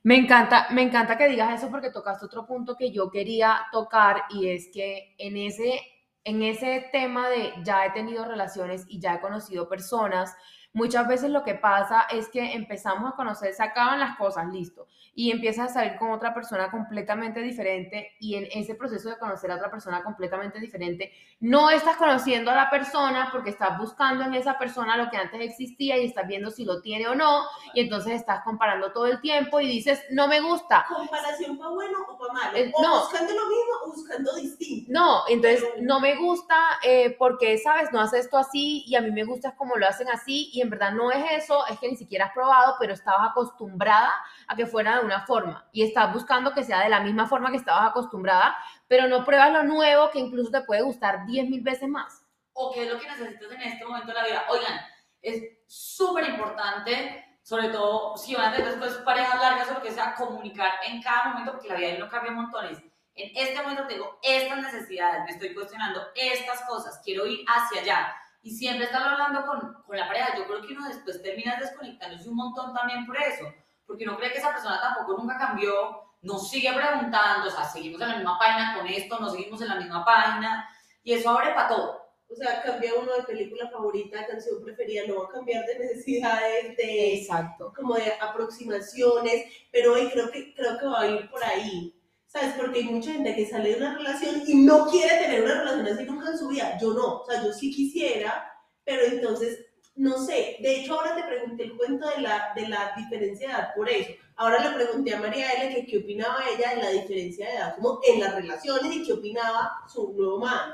[0.03, 4.25] Me encanta, me encanta que digas eso porque tocaste otro punto que yo quería tocar
[4.29, 5.82] y es que en ese,
[6.23, 10.36] en ese tema de ya he tenido relaciones y ya he conocido personas,
[10.73, 14.88] muchas veces lo que pasa es que empezamos a conocer, se acaban las cosas, listo,
[15.15, 19.49] y empiezas a salir con otra persona completamente diferente y en ese proceso de conocer
[19.49, 21.12] a otra persona completamente diferente,
[21.43, 25.41] no estás conociendo a la persona porque estás buscando en esa persona lo que antes
[25.41, 29.19] existía y estás viendo si lo tiene o no, y entonces estás comparando todo el
[29.19, 30.86] tiempo y dices, no me gusta.
[30.88, 32.58] ¿Comparación para bueno o para malo?
[32.58, 33.01] Eh, o no.
[33.01, 34.89] buscando lo mismo o buscando distinto.
[34.93, 37.91] No, entonces no me gusta eh, porque, ¿sabes?
[37.91, 40.62] No hace esto así y a mí me gusta es como lo hacen así y
[40.62, 44.13] en verdad no es eso, es que ni siquiera has probado, pero estabas acostumbrada
[44.47, 47.51] a que fuera de una forma y estás buscando que sea de la misma forma
[47.51, 48.56] que estabas acostumbrada,
[48.93, 52.23] pero no pruebas lo nuevo que incluso te puede gustar 10 mil veces más.
[52.53, 54.45] o qué es lo que necesitas en este momento de la vida.
[54.51, 54.82] Oigan,
[55.19, 59.89] es súper importante, sobre todo si van a tener después parejas largas o lo que
[59.89, 62.77] sea, comunicar en cada momento, porque la vida uno cambia montones.
[63.15, 68.15] En este momento tengo estas necesidades, me estoy cuestionando estas cosas, quiero ir hacia allá.
[68.43, 70.38] Y siempre estar hablando con, con la pareja.
[70.38, 73.51] Yo creo que uno después termina desconectándose un montón también por eso,
[73.88, 78.02] porque uno cree que esa persona tampoco nunca cambió, nos sigue preguntando, o sea, seguimos
[78.02, 80.68] en la misma página con esto, no seguimos en la misma página,
[81.04, 82.04] y eso abre para todo.
[82.30, 86.76] O sea, cambia uno de película favorita, canción preferida, no va a cambiar de necesidades,
[86.78, 87.72] de Exacto.
[87.76, 91.94] como de aproximaciones, pero hoy creo que, creo que va a ir por ahí.
[92.26, 92.56] ¿Sabes?
[92.58, 95.86] Porque hay mucha gente que sale de una relación y no quiere tener una relación
[95.86, 96.80] así nunca en su vida.
[96.82, 97.20] Yo no.
[97.20, 98.52] O sea, yo sí quisiera,
[98.84, 99.64] pero entonces
[99.95, 103.53] no sé, de hecho ahora te pregunté el cuento de la, de la diferencia de
[103.53, 104.12] edad por eso.
[104.36, 107.75] Ahora le pregunté a María L que qué opinaba ella de la diferencia de edad
[107.75, 110.73] como en las relaciones y qué opinaba su nuevo man.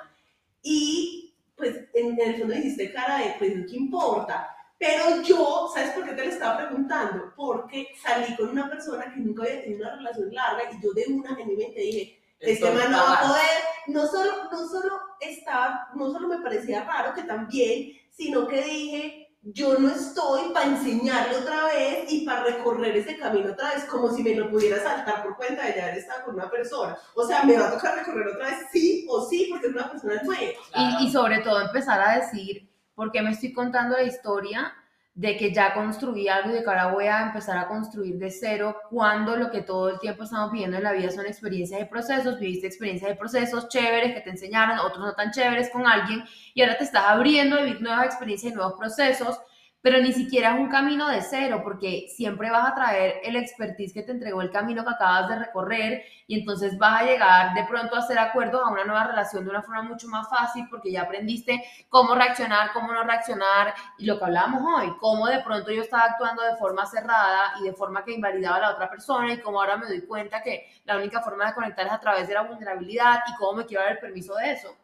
[0.62, 4.56] Y pues en, el fondo hiciste cara de, pues, ¿qué importa?
[4.78, 7.34] Pero yo, ¿sabes por qué te lo estaba preguntando?
[7.36, 11.06] Porque salí con una persona que nunca había tenido una relación larga y yo de
[11.10, 15.00] una en mi mente dije, este man no va a poder, no solo, no solo
[15.20, 20.66] estaba, no solo me parecía raro, que también, sino que dije, yo no estoy para
[20.66, 24.84] enseñarle otra vez y para recorrer ese camino otra vez, como si me lo pudiera
[24.84, 26.98] saltar por cuenta de ya haber estado con una persona.
[27.16, 29.90] O sea, me va a tocar recorrer otra vez sí o sí, porque es una
[29.90, 30.52] persona nueva.
[30.76, 34.74] Y, y sobre todo empezar a decir, ¿por qué me estoy contando la historia?
[35.20, 38.32] De que ya construí algo y de que ahora voy a empezar a construir de
[38.32, 41.88] cero, cuando lo que todo el tiempo estamos viviendo en la vida son experiencias de
[41.88, 46.24] procesos, viviste experiencias de procesos chéveres que te enseñaron, otros no tan chéveres con alguien,
[46.54, 49.42] y ahora te estás abriendo a vivir nuevas experiencias y nuevos procesos,
[49.82, 53.94] pero ni siquiera es un camino de cero, porque siempre vas a traer el expertise
[53.94, 57.64] que te entregó el camino que acabas de recorrer y entonces vas a llegar de
[57.64, 60.92] pronto a hacer acuerdos a una nueva relación de una forma mucho más fácil porque
[60.92, 65.72] ya aprendiste cómo reaccionar, cómo no reaccionar y lo que hablábamos hoy, cómo de pronto
[65.72, 69.34] yo estaba actuando de forma cerrada y de forma que invalidaba a la otra persona
[69.34, 72.28] y cómo ahora me doy cuenta que la única forma de conectar es a través
[72.28, 74.76] de la vulnerabilidad y cómo me quiero dar el permiso de eso.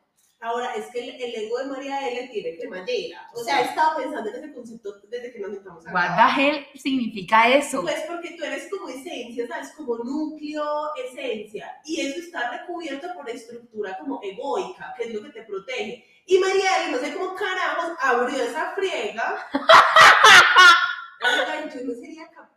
[0.46, 3.28] Ahora, es que el, el ego de María L tiene cremallera.
[3.34, 5.92] O sea, he estado pensando en ese concepto desde que nos estamos acá.
[5.92, 7.82] What the hell significa eso?
[7.82, 9.72] Pues porque tú eres como esencia, ¿sabes?
[9.72, 11.82] Como núcleo, esencia.
[11.84, 16.06] Y eso está recubierto por estructura como egoica, que es lo que te protege.
[16.28, 19.48] Y María L, no sé cómo carajos, abrió esa friega.
[21.74, 22.55] Yo no sería capaz.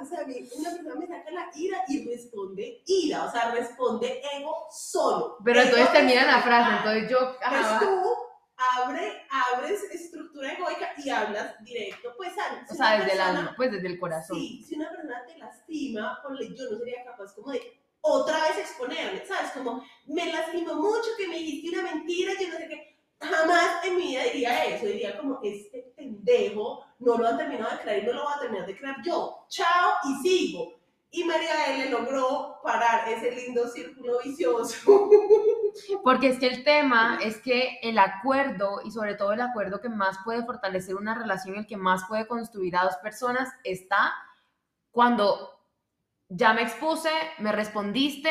[0.00, 3.24] O sea, una persona me saca la ira y responde ira.
[3.24, 5.38] O sea, responde ego solo.
[5.44, 7.36] Pero entonces termina la frase, entonces yo.
[7.42, 7.78] Ajá.
[7.78, 8.16] Pues tú
[8.76, 12.12] abre, abres estructura egoica y hablas directo.
[12.16, 14.36] Pues, si o sea, desde el alma, pues desde el corazón.
[14.36, 16.22] Sí, si una persona te lastima,
[16.56, 19.50] yo no sería capaz como de otra vez exponerme, ¿sabes?
[19.52, 22.89] Como me lastimó mucho que me dijiste una mentira, yo no sé qué
[23.20, 27.82] jamás en mi vida diría eso, diría como, este pendejo no lo han terminado de
[27.82, 30.80] creer, no lo voy a terminar de creer yo, chao y sigo.
[31.12, 35.10] Y María L logró parar ese lindo círculo vicioso.
[36.04, 39.88] Porque es que el tema es que el acuerdo, y sobre todo el acuerdo que
[39.88, 44.14] más puede fortalecer una relación, el que más puede construir a dos personas, está
[44.92, 45.58] cuando
[46.28, 48.30] ya me expuse, me respondiste,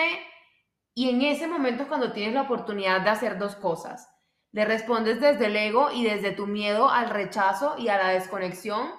[0.94, 4.10] y en ese momento es cuando tienes la oportunidad de hacer dos cosas
[4.52, 8.92] le respondes desde el ego y desde tu miedo al rechazo y a la desconexión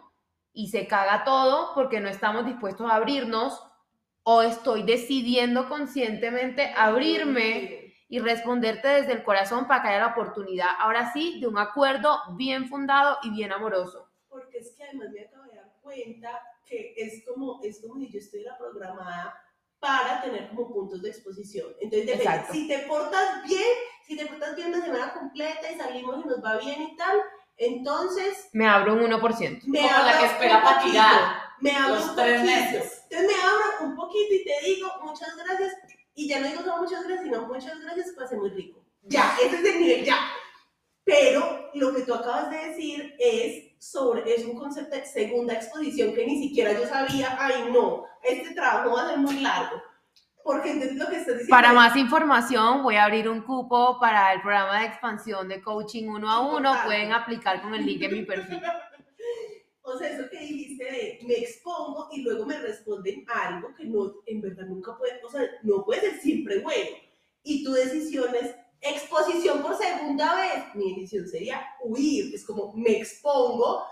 [0.52, 3.60] y se caga todo porque no estamos dispuestos a abrirnos
[4.22, 10.68] o estoy decidiendo conscientemente abrirme y responderte desde el corazón para que haya la oportunidad,
[10.78, 14.08] ahora sí, de un acuerdo bien fundado y bien amoroso.
[14.28, 18.10] Porque es que además me acabo de dar cuenta que es como, es como si
[18.10, 19.40] yo estuviera programada
[19.81, 21.66] para tener como puntos de exposición.
[21.81, 22.21] Entonces,
[22.53, 23.64] si te portas bien,
[24.07, 27.19] si te portas bien una semana completa y salimos y nos va bien y tal,
[27.57, 28.49] entonces...
[28.53, 29.62] Me abro un 1%.
[29.64, 31.21] Me Como la que espera para tirar.
[31.61, 32.57] Me abro los un tres poquito.
[32.57, 33.03] meses.
[33.11, 35.73] Entonces me abro un poquito y te digo muchas gracias.
[36.14, 38.85] Y ya no digo solo muchas gracias, sino muchas gracias, pasé muy rico.
[39.03, 40.19] Ya, ese es el nivel, ya.
[41.05, 46.14] Pero lo que tú acabas de decir es sobre, es un concepto de segunda exposición
[46.14, 49.83] que ni siquiera yo sabía, ay no, este trabajo va a ser muy largo.
[50.45, 51.51] Porque entiendes lo que estás diciendo.
[51.51, 56.09] Para más información, voy a abrir un cupo para el programa de expansión de coaching
[56.09, 56.75] uno a uno.
[56.85, 58.61] Pueden aplicar con el link en mi perfil.
[59.83, 64.12] O sea, eso que dijiste de me expongo y luego me responden algo que no,
[64.27, 66.90] en verdad nunca puede, o sea, no puede ser siempre bueno.
[67.43, 70.75] Y tu decisión es exposición por segunda vez.
[70.75, 72.35] Mi decisión sería huir.
[72.35, 73.85] Es como me expongo,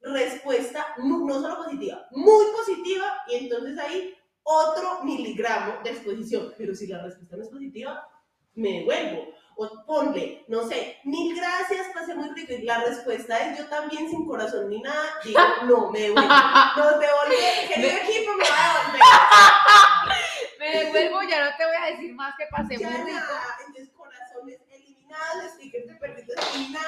[0.00, 6.52] respuesta no, no solo positiva, muy positiva, y entonces ahí otro miligramo de exposición.
[6.58, 8.06] Pero si la respuesta no es positiva,
[8.54, 9.28] me devuelvo.
[9.56, 12.52] O ponle, no sé, mil gracias, pasé muy rico.
[12.54, 15.04] Y la respuesta es yo también sin corazón ni nada.
[15.24, 16.28] Digo, no, me devuelvo.
[16.28, 17.36] Nos devolve,
[17.72, 19.00] querido equipo, me va a devolver.
[20.58, 23.10] Me devuelvo, ya no te voy a decir más que pasé Ya muy rico.
[23.18, 23.93] nada, entonces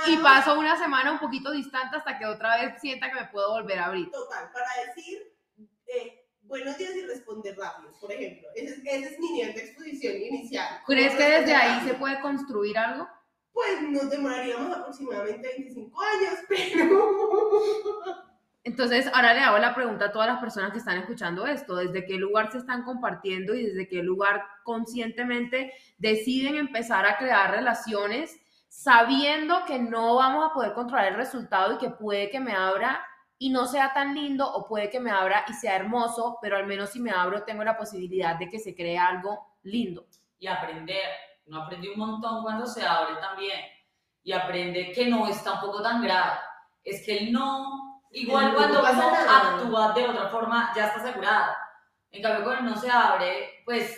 [0.09, 3.51] Y paso una semana un poquito distante hasta que otra vez sienta que me puedo
[3.53, 4.11] volver a abrir.
[4.11, 5.33] Total, para decir
[5.87, 8.49] eh, buenos días y responder rápido, por ejemplo.
[8.55, 10.81] Ese, es- ese es mi nivel de exposición inicial.
[10.87, 13.09] ¿Crees ¿Cómo que desde ahí se puede construir algo?
[13.53, 18.36] Pues nos demoraríamos aproximadamente 25 años, pero...
[18.67, 22.05] Entonces, ahora le hago la pregunta a todas las personas que están escuchando esto, ¿desde
[22.05, 28.37] qué lugar se están compartiendo y desde qué lugar conscientemente deciden empezar a crear relaciones
[28.69, 33.07] sabiendo que no vamos a poder controlar el resultado y que puede que me abra
[33.39, 36.67] y no sea tan lindo o puede que me abra y sea hermoso, pero al
[36.67, 40.09] menos si me abro tengo la posibilidad de que se cree algo lindo.
[40.41, 41.09] Y aprender.
[41.47, 43.61] No aprendí un montón cuando se abre también.
[44.25, 46.41] Y aprende que no es tampoco tan grave.
[46.83, 47.86] Es que el no,
[48.21, 51.53] igual cuando pasa uno actúa de otra forma, ya está asegurado.
[52.11, 53.97] En cambio, cuando no se abre, pues,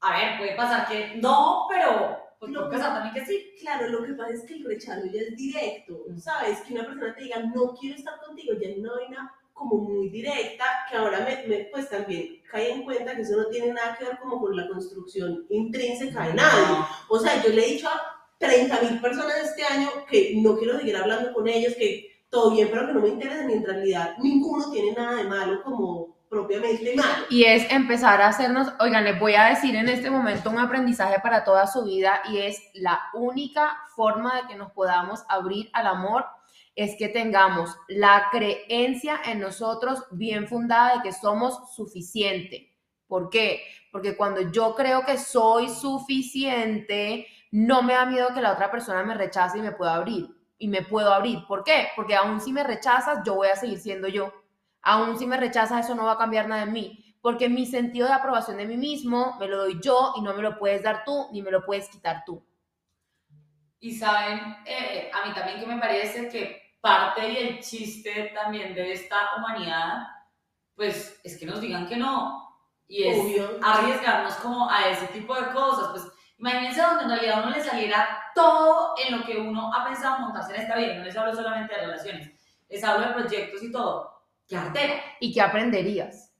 [0.00, 3.54] a ver, puede pasar que no, pero pues No, puede pasar también que sí.
[3.60, 6.18] Claro, lo que pasa es que el rechazo ya es directo, Mm.
[6.18, 6.60] ¿sabes?
[6.62, 10.08] Que una persona te diga, no quiero estar contigo, ya es una vaina como muy
[10.08, 13.96] directa, que ahora me, me- pues también cae en cuenta que eso no tiene nada
[13.96, 16.78] que ver como con la construcción intrínseca de nadie.
[17.08, 18.00] O sea, yo le he dicho a
[18.38, 22.68] 30 mil personas este año que no quiero seguir hablando con ellos, que todo bien,
[22.70, 26.96] pero que no me interesan y en realidad ninguno tiene nada de malo como propiamente
[26.96, 27.26] malo.
[27.28, 31.20] Y es empezar a hacernos, oigan, les voy a decir en este momento un aprendizaje
[31.22, 35.86] para toda su vida y es la única forma de que nos podamos abrir al
[35.86, 36.24] amor
[36.74, 42.74] es que tengamos la creencia en nosotros bien fundada de que somos suficiente.
[43.06, 43.60] ¿Por qué?
[43.92, 49.02] Porque cuando yo creo que soy suficiente, no me da miedo que la otra persona
[49.02, 50.30] me rechace y me pueda abrir.
[50.62, 51.44] Y me puedo abrir.
[51.48, 51.88] ¿Por qué?
[51.96, 54.32] Porque aún si me rechazas, yo voy a seguir siendo yo.
[54.80, 57.16] Aún si me rechazas, eso no va a cambiar nada en mí.
[57.20, 60.40] Porque mi sentido de aprobación de mí mismo me lo doy yo y no me
[60.40, 62.46] lo puedes dar tú ni me lo puedes quitar tú.
[63.80, 68.72] Y saben, eh, a mí también que me parece que parte y el chiste también
[68.72, 70.06] de esta humanidad,
[70.76, 72.56] pues es que nos digan que no.
[72.86, 73.58] Y es Obvio.
[73.62, 75.88] arriesgarnos como a ese tipo de cosas.
[75.90, 76.12] Pues
[76.42, 80.54] imagínense donde en realidad uno le saliera todo en lo que uno ha pensado montarse
[80.54, 80.94] en esta vida.
[80.94, 82.30] No les hablo solamente de relaciones,
[82.68, 84.24] les hablo de proyectos y todo.
[84.48, 84.94] ¡Qué artera!
[85.20, 86.34] ¿Y qué aprenderías?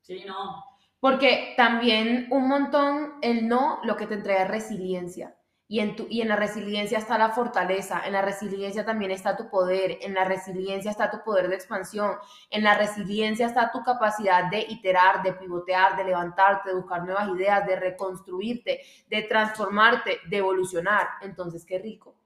[0.00, 0.64] Sí, no.
[0.98, 5.36] Porque también un montón el no lo que te entrega es resiliencia.
[5.72, 9.38] Y en, tu, y en la resiliencia está la fortaleza, en la resiliencia también está
[9.38, 12.18] tu poder, en la resiliencia está tu poder de expansión,
[12.50, 17.26] en la resiliencia está tu capacidad de iterar, de pivotear, de levantarte, de buscar nuevas
[17.30, 21.08] ideas, de reconstruirte, de transformarte, de evolucionar.
[21.22, 22.16] Entonces, qué rico.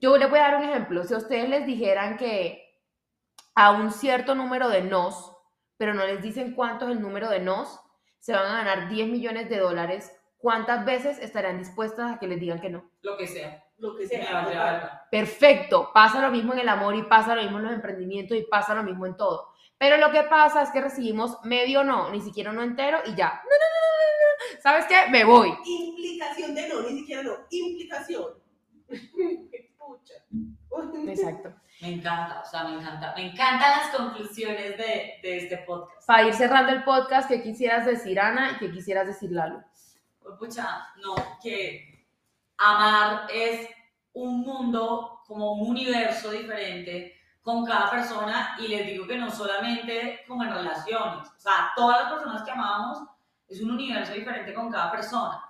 [0.00, 1.02] Yo les voy a dar un ejemplo.
[1.02, 2.72] Si a ustedes les dijeran que
[3.56, 5.36] a un cierto número de nos,
[5.76, 7.80] pero no les dicen cuánto es el número de nos,
[8.20, 10.12] se van a ganar 10 millones de dólares,
[10.46, 12.88] ¿cuántas veces estarían dispuestas a que les digan que no?
[13.02, 13.64] Lo que sea.
[13.78, 15.08] Lo que sea.
[15.10, 18.42] Perfecto, pasa lo mismo en el amor y pasa lo mismo en los emprendimientos y
[18.42, 19.48] pasa lo mismo en todo.
[19.76, 23.26] Pero lo que pasa es que recibimos medio no, ni siquiera uno entero y ya.
[23.26, 24.62] No, no, no, no, no.
[24.62, 25.10] ¿Sabes qué?
[25.10, 25.52] Me voy.
[25.64, 28.26] Implicación de no, ni siquiera no, implicación.
[29.78, 30.14] Pucha.
[31.08, 31.54] Exacto.
[31.82, 33.14] Me encanta, o sea, me encanta.
[33.16, 36.06] Me encantan las conclusiones de, de este podcast.
[36.06, 39.64] Para ir cerrando el podcast, ¿qué quisieras decir, Ana, y qué quisieras decir, Lalo?
[40.38, 42.06] Pucha, no, que
[42.58, 43.68] amar es
[44.12, 50.20] un mundo, como un universo diferente con cada persona y les digo que no solamente
[50.26, 52.98] como en relaciones, o sea, todas las personas que amamos
[53.48, 55.44] es un universo diferente con cada persona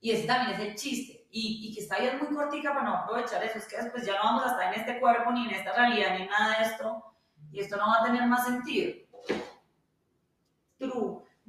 [0.00, 2.84] y ese también es el chiste y, y que esta vida es muy cortica para
[2.84, 5.46] no aprovechar eso, es que después ya no vamos a estar en este cuerpo ni
[5.46, 7.04] en esta realidad ni en nada de esto
[7.50, 8.94] y esto no va a tener más sentido.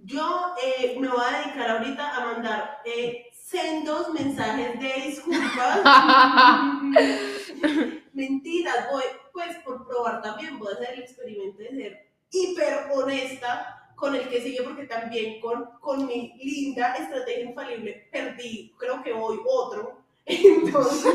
[0.04, 5.80] Yo eh, me voy a dedicar ahorita a mandar eh, sendos mensajes de disculpas.
[8.14, 13.94] Mentiras, voy, pues por probar también, voy a hacer el experimento de ser hiper honesta
[13.96, 19.14] con el que sigue, porque también con, con mi linda estrategia infalible perdí, creo que
[19.14, 20.01] hoy otro.
[20.26, 21.14] Entonces,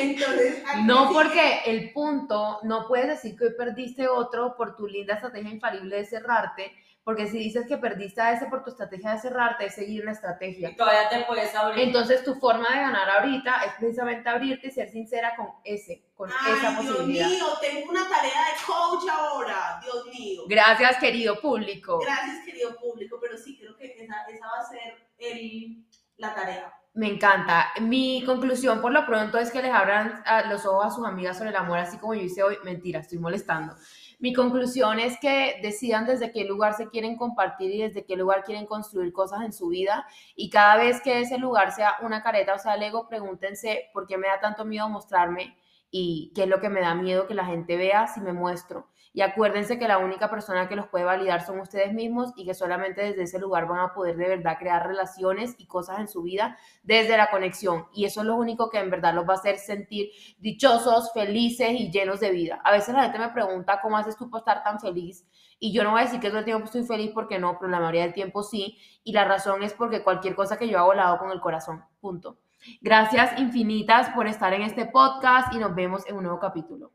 [0.00, 5.14] entonces No, porque el punto, no puedes decir que hoy perdiste otro por tu linda
[5.14, 6.72] estrategia infalible de cerrarte,
[7.04, 10.12] porque si dices que perdiste a ese por tu estrategia de cerrarte, es seguir una
[10.12, 10.70] estrategia.
[10.70, 11.84] Y todavía te puedes abrir.
[11.84, 16.30] Entonces, tu forma de ganar ahorita es precisamente abrirte y ser sincera con ese, con
[16.30, 17.28] esa Ay, Dios posibilidad.
[17.28, 20.42] mío, tengo una tarea de coach ahora, Dios mío.
[20.48, 21.98] Gracias, querido público.
[21.98, 25.84] Gracias, querido público, pero sí creo que esa, esa va a ser el,
[26.18, 26.81] la tarea.
[26.94, 27.68] Me encanta.
[27.80, 31.48] Mi conclusión por lo pronto es que les abran los ojos a sus amigas sobre
[31.48, 32.58] el amor, así como yo hice hoy.
[32.64, 33.74] Mentira, estoy molestando.
[34.18, 38.44] Mi conclusión es que decidan desde qué lugar se quieren compartir y desde qué lugar
[38.44, 40.06] quieren construir cosas en su vida.
[40.36, 44.06] Y cada vez que ese lugar sea una careta o sea el ego, pregúntense por
[44.06, 45.56] qué me da tanto miedo mostrarme
[45.90, 48.91] y qué es lo que me da miedo que la gente vea si me muestro.
[49.14, 52.54] Y acuérdense que la única persona que los puede validar son ustedes mismos y que
[52.54, 56.22] solamente desde ese lugar van a poder de verdad crear relaciones y cosas en su
[56.22, 57.86] vida desde la conexión.
[57.92, 61.72] Y eso es lo único que en verdad los va a hacer sentir dichosos, felices
[61.72, 62.60] y llenos de vida.
[62.64, 65.26] A veces la gente me pregunta cómo haces tú para estar tan feliz.
[65.58, 67.70] Y yo no voy a decir que todo el tiempo estoy feliz porque no, pero
[67.70, 68.78] la mayoría del tiempo sí.
[69.04, 71.84] Y la razón es porque cualquier cosa que yo hago la hago con el corazón.
[72.00, 72.38] Punto.
[72.80, 76.92] Gracias infinitas por estar en este podcast y nos vemos en un nuevo capítulo.